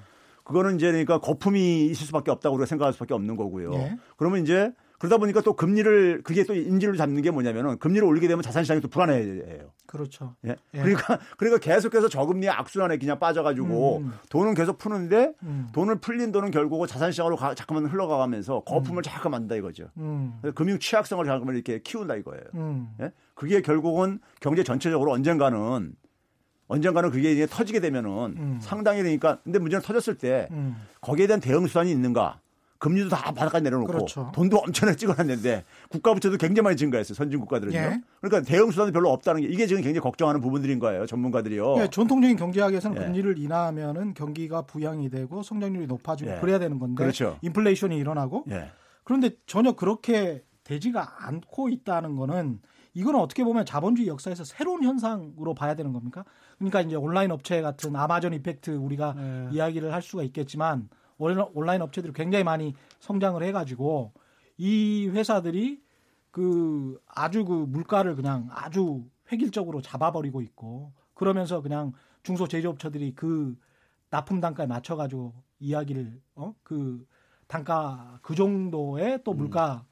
[0.43, 3.73] 그거는 이제 그러니까 거품이 있을 수밖에 없다고 우리가 생각할 수밖에 없는 거고요.
[3.73, 3.97] 예.
[4.17, 8.41] 그러면 이제 그러다 보니까 또 금리를 그게 또 인지를 잡는 게 뭐냐면은 금리를 올리게 되면
[8.41, 9.71] 자산 시장이 또 불안해해요.
[9.85, 10.35] 그렇죠.
[10.45, 10.55] 예.
[10.73, 10.81] 예.
[10.81, 14.13] 그러니까 그러니까 계속해서 저금리 악순환에 그냥 빠져가지고 음.
[14.29, 15.67] 돈은 계속 푸는데 음.
[15.71, 19.03] 돈을 풀린 돈은 결국 자산 시장으로 가, 자꾸만 흘러가면서 거품을 음.
[19.03, 19.89] 자꾸 만든다 이거죠.
[19.97, 20.39] 음.
[20.55, 22.43] 금융 취약성을 자꾸만 이렇게 키운다 이거예요.
[22.55, 22.89] 음.
[23.01, 23.11] 예.
[23.35, 25.93] 그게 결국은 경제 전체적으로 언젠가는
[26.69, 28.57] 언젠가는 그게 이제 터지게 되면은 음.
[28.61, 30.49] 상당히 되니까 근데 문제는 터졌을 때
[31.01, 32.41] 거기에 대한 대응 수단이 있는가?
[32.79, 34.31] 금리도 다 바닥까지 내려놓고 그렇죠.
[34.33, 37.15] 돈도 엄청나게 찍어놨는데 국가 부채도 굉장히 많이 증가했어요.
[37.15, 37.77] 선진 국가들은요.
[37.77, 38.01] 예.
[38.21, 41.05] 그러니까 대응 수단이 별로 없다는 게 이게 지금 굉장히 걱정하는 부분들인 거예요.
[41.05, 41.77] 전문가들이요.
[41.79, 43.05] 예, 전통적인 경제학에서는 예.
[43.05, 46.39] 금리를 인하하면은 경기가 부양이 되고 성장률이 높아지고 예.
[46.39, 47.37] 그래야 되는 건데 그렇죠.
[47.41, 48.71] 인플레이션이 일어나고 예.
[49.03, 52.59] 그런데 전혀 그렇게 되지가 않고 있다는 거는
[52.93, 56.25] 이거는 어떻게 보면 자본주의 역사에서 새로운 현상으로 봐야 되는 겁니까?
[56.57, 59.47] 그러니까 이제 온라인 업체 같은 아마존 이펙트 우리가 네.
[59.51, 64.13] 이야기를 할 수가 있겠지만 온라인 업체들이 굉장히 많이 성장을 해가지고
[64.57, 65.81] 이 회사들이
[66.31, 71.93] 그 아주 그 물가를 그냥 아주 획일적으로 잡아버리고 있고 그러면서 그냥
[72.23, 73.57] 중소 제조업체들이 그
[74.09, 77.05] 납품 단가에 맞춰가지고 이야기를 어 그
[77.47, 79.37] 단가 그 정도의 또 음.
[79.37, 79.85] 물가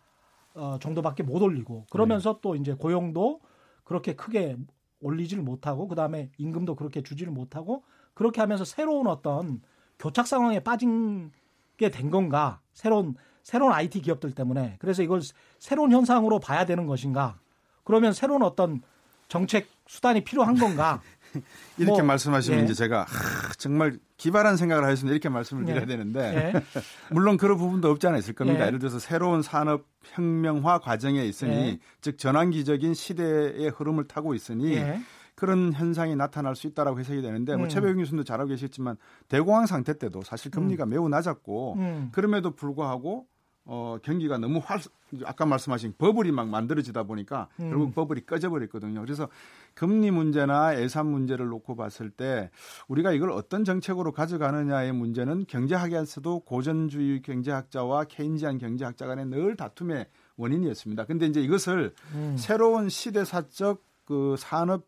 [0.56, 0.62] 음.
[0.62, 2.40] 어 정도밖에 못 올리고 그러면서 네.
[2.42, 3.42] 또 이제 고용도
[3.84, 4.58] 그렇게 크게
[5.02, 9.62] 올리지를 못하고 그 다음에 임금도 그렇게 주지를 못하고 그렇게 하면서 새로운 어떤
[10.00, 11.32] 교착 상황에 빠진
[11.78, 12.60] 게 된 건가?
[12.74, 15.22] 새로운 새로운 IT 기업들 때문에 그래서 이걸
[15.60, 17.38] 새로운 현상으로 봐야 되는 것인가?
[17.84, 18.82] 그러면 새로운 어떤
[19.28, 21.02] 정책 수단이 필요한 건가?
[21.78, 22.64] 이렇게 뭐, 말씀하시면 예.
[22.64, 25.74] 이제 제가 하, 정말 기발한 생각을 하셨는데 이렇게 말씀을 예.
[25.74, 26.62] 드려야 되는데 예.
[27.12, 28.62] 물론 그런 부분도 없지 않아 있을 겁니다.
[28.62, 28.68] 예.
[28.68, 31.80] 예를 들어서 새로운 산업 혁명화 과정에 있으니 예.
[32.02, 35.02] 즉 전환기적인 시대의 흐름을 타고 있으니 예.
[35.36, 37.70] 그런 현상이 나타날 수 있다라고 해석이 되는데 뭐 음.
[37.70, 40.90] 최백영 교수님도 잘 알고 계시겠지만 대공황 상태 때도 사실 금리가 음.
[40.90, 42.10] 매우 낮았고 음.
[42.14, 43.28] 그럼에도 불구하고
[43.68, 44.80] 어, 경기가 너무 활,
[45.26, 47.70] 아까 말씀하신 버블이 막 만들어지다 보니까 음.
[47.70, 49.02] 결국 버블이 꺼져버렸거든요.
[49.02, 49.28] 그래서
[49.74, 52.52] 금리 문제나 예산 문제를 놓고 봤을 때
[52.88, 60.06] 우리가 이걸 어떤 정책으로 가져가느냐의 문제는 경제학에서도 고전주의 경제학자와 케인지안 경제학자 간의 늘 다툼의
[60.38, 61.06] 원인이었습니다.
[61.06, 62.36] 근데 이제 이것을 음.
[62.38, 64.86] 새로운 시대사적 그 산업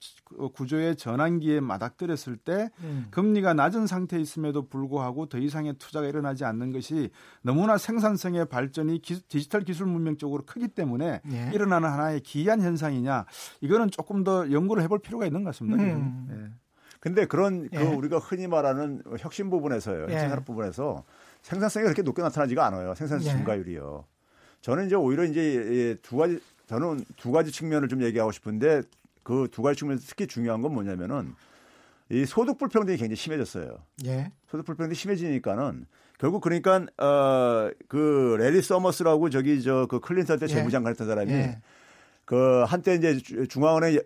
[0.53, 3.07] 구조의 전환기에 맞닥뜨렸을 때 음.
[3.09, 7.09] 금리가 낮은 상태에 있음에도 불구하고 더 이상의 투자가 일어나지 않는 것이
[7.41, 11.51] 너무나 생산성의 발전이 기, 디지털 기술 문명 쪽으로 크기 때문에 예.
[11.53, 13.25] 일어나는 하나의 기이한 현상이냐
[13.61, 15.83] 이거는 조금 더 연구를 해볼 필요가 있는 것 같습니다.
[15.83, 16.27] 음.
[16.31, 16.57] 예.
[16.99, 17.83] 근데 그런 그 예.
[17.83, 20.19] 우리가 흔히 말하는 혁신 부분에서요, 예.
[20.19, 21.03] 생산업 부분에서
[21.41, 22.93] 생산성이 그렇게 높게 나타나지가 않아요.
[22.93, 23.37] 생산성 예.
[23.37, 24.05] 증가율이요.
[24.61, 28.81] 저는 이제 오히려 이제 두 가지 저는 두 가지 측면을 좀 얘기하고 싶은데
[29.27, 31.33] 그 두 가지 측면에서 특히 중요한 건 뭐냐면은
[32.09, 33.77] 이 소득 불평등이 굉장히 심해졌어요.
[34.05, 34.31] 예.
[34.49, 35.85] 소득 불평등이 심해지니까는
[36.17, 40.47] 결국 그러니까 어 그 래리 서머스라고 저기 저 그 클린턴 때 예.
[40.47, 41.59] 재무장관 했던 사람이 예.
[42.23, 43.17] 그 한때 이제
[43.47, 43.99] 중앙은행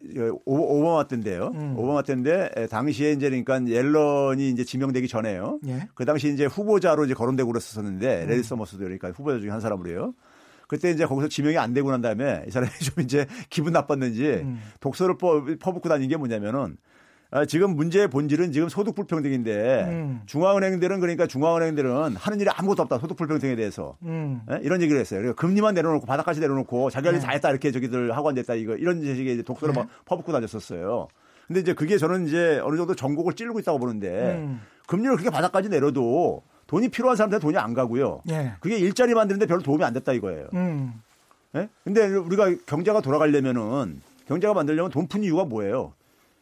[0.45, 1.51] 오바마 때인데요.
[1.55, 1.75] 음.
[1.77, 5.59] 오바마 때인데 당시에 이제 그러니까 옐런이 이제 지명되기 전에요.
[5.67, 5.87] 예.
[5.95, 8.29] 그 당시 이제 후보자로 이제 거론되고 그랬었는데 음.
[8.29, 10.13] 래리 서머스도 그러니까 후보자 중에 한 사람으로요.
[10.71, 14.61] 그때 이제 거기서 지명이 안 되고 난 다음에 이 사람이 좀 이제 기분 나빴는지 음.
[14.79, 16.77] 독서를 퍼, 퍼붓고 다닌 게 뭐냐면은
[17.29, 20.21] 아, 지금 문제의 본질은 지금 소득 불평등인데 음.
[20.27, 24.43] 중앙은행들은 그러니까 중앙은행들은 하는 일이 아무것도 없다 소득 불평등에 대해서 음.
[24.47, 24.59] 네?
[24.63, 25.19] 이런 얘기를 했어요.
[25.19, 27.19] 그러니까 금리만 내려놓고 바닥까지 내려놓고 자기가 네.
[27.19, 29.81] 다 했다 이렇게 저기들 하고 앉았다 이거 이런 식의 이제 독서를 네.
[29.81, 31.09] 막 퍼붓고 다녔었어요.
[31.47, 34.61] 근데 이제 그게 저는 이제 어느 정도 전곡을 찌르고 있다고 보는데 음.
[34.87, 38.21] 금리를 그렇게 바닥까지 내려도 돈이 필요한 사람들은 돈이 안 가고요.
[38.29, 38.53] 예.
[38.61, 40.47] 그게 일자리 만드는데 별로 도움이 안 됐다 이거예요.
[40.53, 40.93] 음.
[41.55, 41.67] 예?
[41.83, 45.91] 근데 우리가 경제가 돌아가려면은 경제가 만들려면 돈 푼 이유가 뭐예요?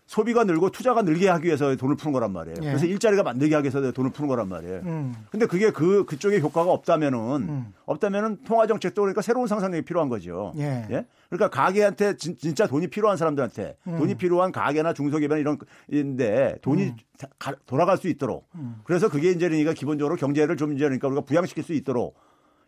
[0.10, 2.56] 소비가 늘고 투자가 늘게 하기 위해서 돈을 푸는 거란 말이에요.
[2.64, 2.66] 예.
[2.66, 4.82] 그래서 일자리가 만들게 하기 위해서 돈을 푸는 거란 말이에요.
[4.86, 5.16] 음.
[5.30, 7.74] 근데 그게 그 그쪽에 효과가 없다면은 음.
[7.86, 10.52] 없다면은 통화 정책도 그러니까 새로운 상상력이 필요한 거죠.
[10.58, 10.88] 예.
[10.90, 11.06] 예?
[11.30, 14.00] 그러니까 가게한테 진, 짜 돈이 필요한 사람들한테 음.
[14.00, 16.96] 돈이 필요한 가게나 중소기업이나 이런 인데 돈이 음.
[17.38, 18.78] 가, 돌아갈 수 있도록 음.
[18.86, 22.16] 그래서 그게 이제 그러니까 기본적으로 경제를 좀 이제 그러니까 우리가 부양시킬 수 있도록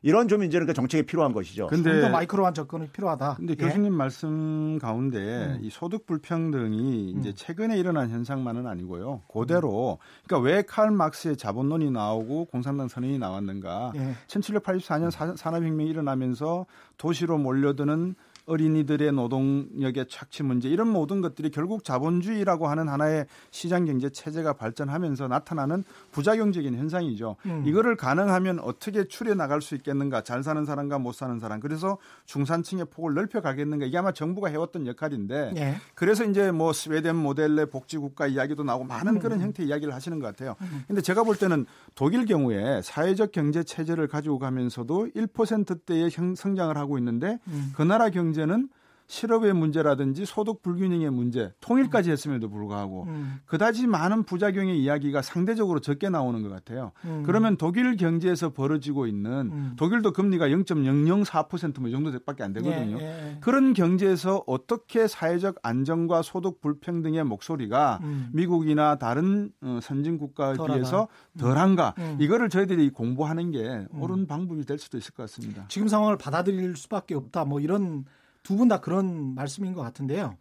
[0.04, 1.68] 이런 좀 이제 그 정책이 필요한 것이죠.
[1.68, 3.36] 근데 마이크로한 접근이 필요하다.
[3.36, 3.56] 근데 예?
[3.64, 5.60] 교수님 말씀 가운데 음.
[5.62, 7.34] 이 소득 불평등이 이제 음.
[7.36, 9.22] 최근에 일어난 현상만은 아니고요.
[9.32, 13.91] 그대로 그러니까 왜 칼 막스의 자본론이 나오고 공산당 선언이 나왔는가?
[13.95, 14.16] 예.
[14.28, 16.66] 1784년 산업혁명이 일어나면서
[16.97, 18.16] 도시로 몰려드는
[18.52, 25.30] 어린이들의 노동력의 착취 문제 이런 모든 것들이 결국 자본주의라고 하는 하나의 시장 경제 체제가 발전하면서
[25.30, 27.38] 나타나는 부작용적인 현상이죠.
[27.45, 27.64] 음.
[27.66, 30.22] 이거를 가능하면 어떻게 추려 나갈 수 있겠는가?
[30.24, 31.62] 잘 사는 사람과 못 사는 사람.
[31.62, 33.86] 그래서 중산층의 폭을 넓혀 가겠는가?
[33.86, 35.76] 이게 아마 정부가 해왔던 역할인데 예.
[35.95, 39.20] 그래서 이제 뭐 스웨덴 모델의 복지 국가 이야기도 나오고 많은 음.
[39.20, 40.56] 그런 형태 이야기를 하시는 것 같아요.
[40.62, 40.84] 음.
[40.88, 47.39] 근데 제가 볼 때는 독일 경우에 사회적 경제 체제를 가지고 가면서도 1%대의 성장을 하고 있는데
[47.47, 47.72] 음.
[47.76, 48.70] 그 나라 경제 문제는
[49.08, 53.39] 실업의 문제라든지 소득 불균형의 문제, 통일까지 했음에도 불구하고 음.
[53.46, 56.94] 그다지 많은 부작용의 이야기가 상대적으로 적게 나오는 것 같아요.
[57.04, 57.22] 음.
[57.26, 59.74] 그러면 독일 경제에서 벌어지고 있는 음.
[59.76, 63.00] 독일도 금리가 0.004%뭐 이 정도밖에 안 되거든요.
[63.02, 63.38] 예, 예.
[63.42, 68.30] 그런 경제에서 어떻게 사회적 안정과 소득 불평등의 목소리가 음.
[68.32, 70.56] 미국이나 다른 어, 선진 국가에.
[70.56, 71.38] 비해서 음.
[71.38, 71.96] 덜한가?
[71.98, 72.18] 음.
[72.22, 75.66] 이거를 저희들이 공부하는 게 옳은 방법이 될 수도 있을 것 같습니다.
[75.68, 77.44] 지금 상황을 받아들일 수밖에 없다.
[77.44, 78.06] 뭐 이런
[78.44, 80.38] 두 분 다 그런 말씀인 것 같은데요.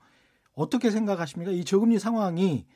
[0.55, 1.53] 어떻게 생각하십니까?
[1.53, 2.66] 이 저금리 상황이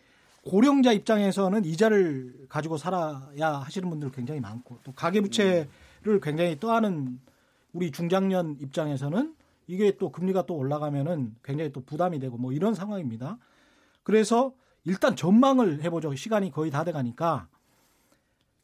[0.45, 7.19] 고령자 입장에서는 이자를 가지고 살아야 하시는 분들 굉장히 많고 또 가계부채를 굉장히 떠하는
[7.73, 9.35] 우리 중장년 입장에서는
[9.67, 13.39] 이게 또 금리가 또 올라가면은 굉장히 또 부담이 되고 뭐 이런 상황입니다.
[14.03, 14.53] 그래서
[14.85, 16.15] 일단 전망을 해보죠.
[16.15, 17.49] 시간이 거의 다 돼가니까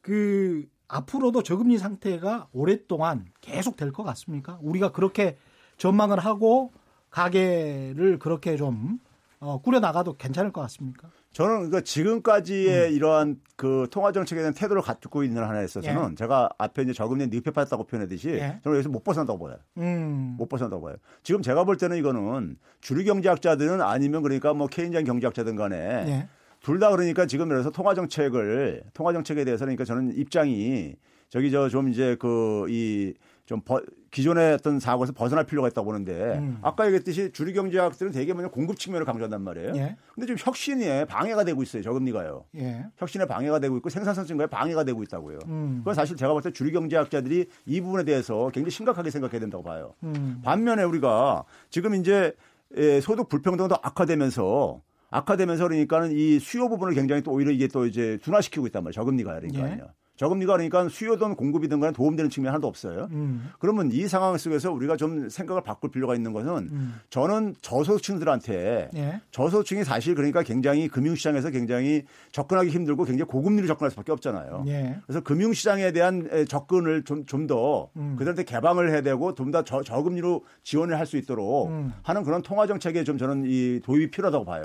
[0.02, 4.58] 그 앞으로도 저금리 상태가 오랫동안 계속 될 것 같습니까?
[4.60, 5.38] 우리가 그렇게
[5.80, 6.70] 전망을 하고
[7.10, 8.98] 가게를 그렇게 좀
[9.40, 11.08] 어, 꾸려 나가도 괜찮을 것 같습니까?
[11.32, 12.94] 저는 그 지금까지의 음.
[12.94, 16.14] 이러한 그 통화 정책에 대한 태도를 갖고 있는 하나에 있어서는 예.
[16.16, 18.60] 제가 앞에 이제 저금리 늪에 빠졌다고 표현했듯이 예.
[18.62, 19.56] 저는 여기서 못 벗어난다고 봐요.
[19.78, 20.34] 음.
[20.38, 20.96] 못 벗어난다고 봐요.
[21.22, 26.28] 지금 제가 볼 때는 이거는 주류 경제학자들은 아니면 그러니까 뭐 케인장 경제학자든 간에 예.
[26.60, 30.96] 둘다 그러니까 지금 그래서 통화 정책을 통화 정책에 대해서 그러니까 저는 입장이
[31.30, 33.14] 저기 저 좀 이제 그 이
[33.46, 33.80] 좀 버,
[34.10, 36.58] 기존의 어떤 사고에서 벗어날 필요가 있다고 보는데 음.
[36.62, 39.72] 아까 얘기했듯이 주류 경제학들은 대개 뭐냐 공급 측면을 강조한단 말이에요.
[39.76, 39.96] 예.
[40.14, 41.82] 근데 지금 혁신에 방해가 되고 있어요.
[41.82, 42.44] 저금리가요.
[42.56, 42.86] 예.
[42.96, 45.38] 혁신에 방해가 되고 있고 생산성 증가에 방해가 되고 있다고요.
[45.46, 45.76] 음.
[45.78, 49.94] 그건 사실 제가 볼때 주류 경제학자들이 이 부분에 대해서 굉장히 심각하게 생각해야 된다고 봐요.
[50.02, 50.40] 음.
[50.44, 52.34] 반면에 우리가 지금 이제
[52.76, 54.80] 예, 소득 불평등도 악화되면서
[55.10, 58.92] 악화되면서 그러니까는 이 수요 부분을 굉장히 또 오히려 이게 또 이제 둔화시키고 있단 말이에요.
[58.92, 59.84] 저금리가 그러니까요.
[59.88, 59.99] 예.
[60.20, 63.08] 저금리가 그러니까 수요든 공급이든 간에 도움되는 측면이 하나도 없어요.
[63.12, 63.50] 음.
[63.58, 66.94] 그러면 이 상황 속에서 우리가 좀 생각을 바꿀 필요가 있는 것은 음.
[67.08, 69.20] 저는 저소득층들한테 예.
[69.30, 74.64] 저소득층이 사실 그러니까 굉장히 금융시장에서 굉장히 접근하기 힘들고 굉장히 고금리로 접근할 수밖에 없잖아요.
[74.66, 74.98] 예.
[75.06, 78.16] 그래서 금융시장에 대한 접근을 좀 좀더 음.
[78.18, 81.92] 그들한테 개방을 해야 되고 좀 더 저금리로 지원을 할 수 있도록 음.
[82.02, 84.62] 하는 그런 통화 정책에 좀 저는 이 도입이 필요하다고 봐요.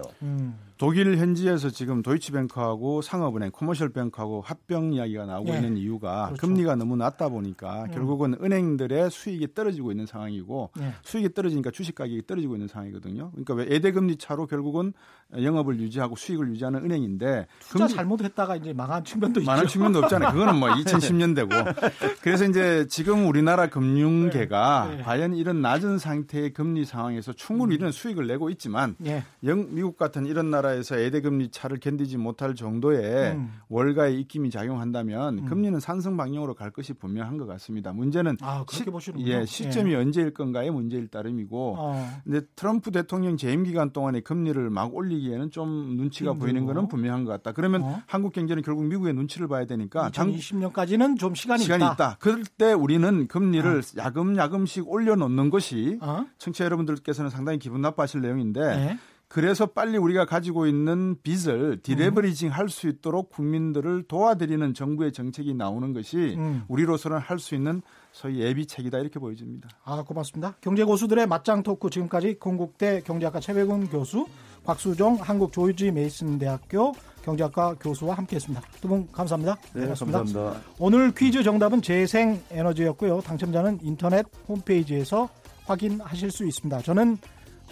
[0.76, 0.78] 음.
[0.78, 5.58] 독일 현지에서 지금 도이치뱅크하고 상업은행, 커머셜뱅크하고 합병 이야기가 나오고 네.
[5.58, 6.42] 있는 이유가 그렇죠.
[6.42, 7.92] 금리가 너무 낮다 보니까 음.
[7.92, 10.94] 결국은 은행들의 수익이 떨어지고 있는 상황이고 네.
[11.04, 13.32] 수익이 떨어지니까 주식 가격이 떨어지고 있는 상황이거든요.
[13.32, 14.94] 그러니까 왜 예대 금리 차로 결국은
[15.34, 19.52] 영업을 유지하고 수익을 유지하는 은행인데 투자 잘못했다가 이제 망한 측면도 있죠.
[19.52, 20.32] 망한 측면도 없잖아요.
[20.32, 21.50] 그거는 뭐 2010년대고.
[22.22, 24.98] 그래서 이제 지금 우리나라 금융계가 네.
[24.98, 25.04] 네.
[25.04, 27.80] 과연 이런 낮은 상태의 금리 상황에서 충분히 음.
[27.80, 29.24] 이런 수익을 내고 있지만 네.
[29.44, 33.52] 영, 미국 같은 이런 나라에서 예대금리 차를 견디지 못할 정도의 음.
[33.70, 35.46] 월가의 입김이 작용한다면 음.
[35.46, 37.94] 금리는 상승 방향으로 갈 것이 분명한 것 같습니다.
[37.94, 39.96] 문제는 아, 그렇게 보시는 예, 시점이 예.
[39.96, 42.22] 언제일 건가의 문제일 따름이고 어.
[42.24, 46.46] 근데 트럼프 대통령 재임 기간 동안에 금리를 막 올리 기에는 좀 눈치가 힘들고.
[46.46, 47.52] 보이는 것은 분명한 것 같다.
[47.52, 48.02] 그러면 어?
[48.06, 51.94] 한국 경제는 결국 미국의 눈치를 봐야 되니까 2020년까지는 좀 시간이, 시간이 있다.
[51.94, 52.18] 있다.
[52.20, 53.82] 그럴 때 우리는 금리를 어.
[53.98, 56.26] 야금야금씩 올려놓는 것이 어?
[56.38, 58.98] 청취자 여러분들께서는 상당히 기분 나빠하실 내용인데 네.
[59.28, 65.94] 그래서 빨리 우리가 가지고 있는 빚을 디레버리징 할 수 있도록 국민들을 도와드리는 정부의 정책이 나오는
[65.94, 66.64] 것이 음.
[66.68, 69.68] 우리로서는 할 수 있는 소위 예비책이다 이렇게 보여집니다.
[69.84, 70.56] 아 고맙습니다.
[70.62, 74.26] 경제 고수들의 맞짱 토크 지금까지 건국대 경제학과 최백운 교수,
[74.64, 78.62] 곽수종 한국조지 메이슨 대학교 경제학과 교수와 함께했습니다.
[78.82, 79.58] 두 분 감사합니다.
[79.74, 80.20] 네, 고맙습니다.
[80.20, 80.62] 감사합니다.
[80.80, 83.22] 오늘 퀴즈 정답은 재생 에너지였고요.
[83.22, 85.28] 당첨자는 인터넷 홈페이지에서
[85.66, 86.80] 확인하실 수 있습니다.
[86.82, 87.18] 저는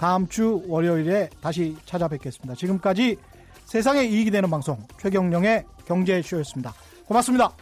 [0.04, 2.56] 다음 주 월요일에 다시 찾아뵙겠습니다.
[2.56, 3.16] 지금까지
[3.64, 6.74] 세상에 이익이 되는 방송 최경령의 경제쇼였습니다.
[7.06, 7.54] 고맙습니다.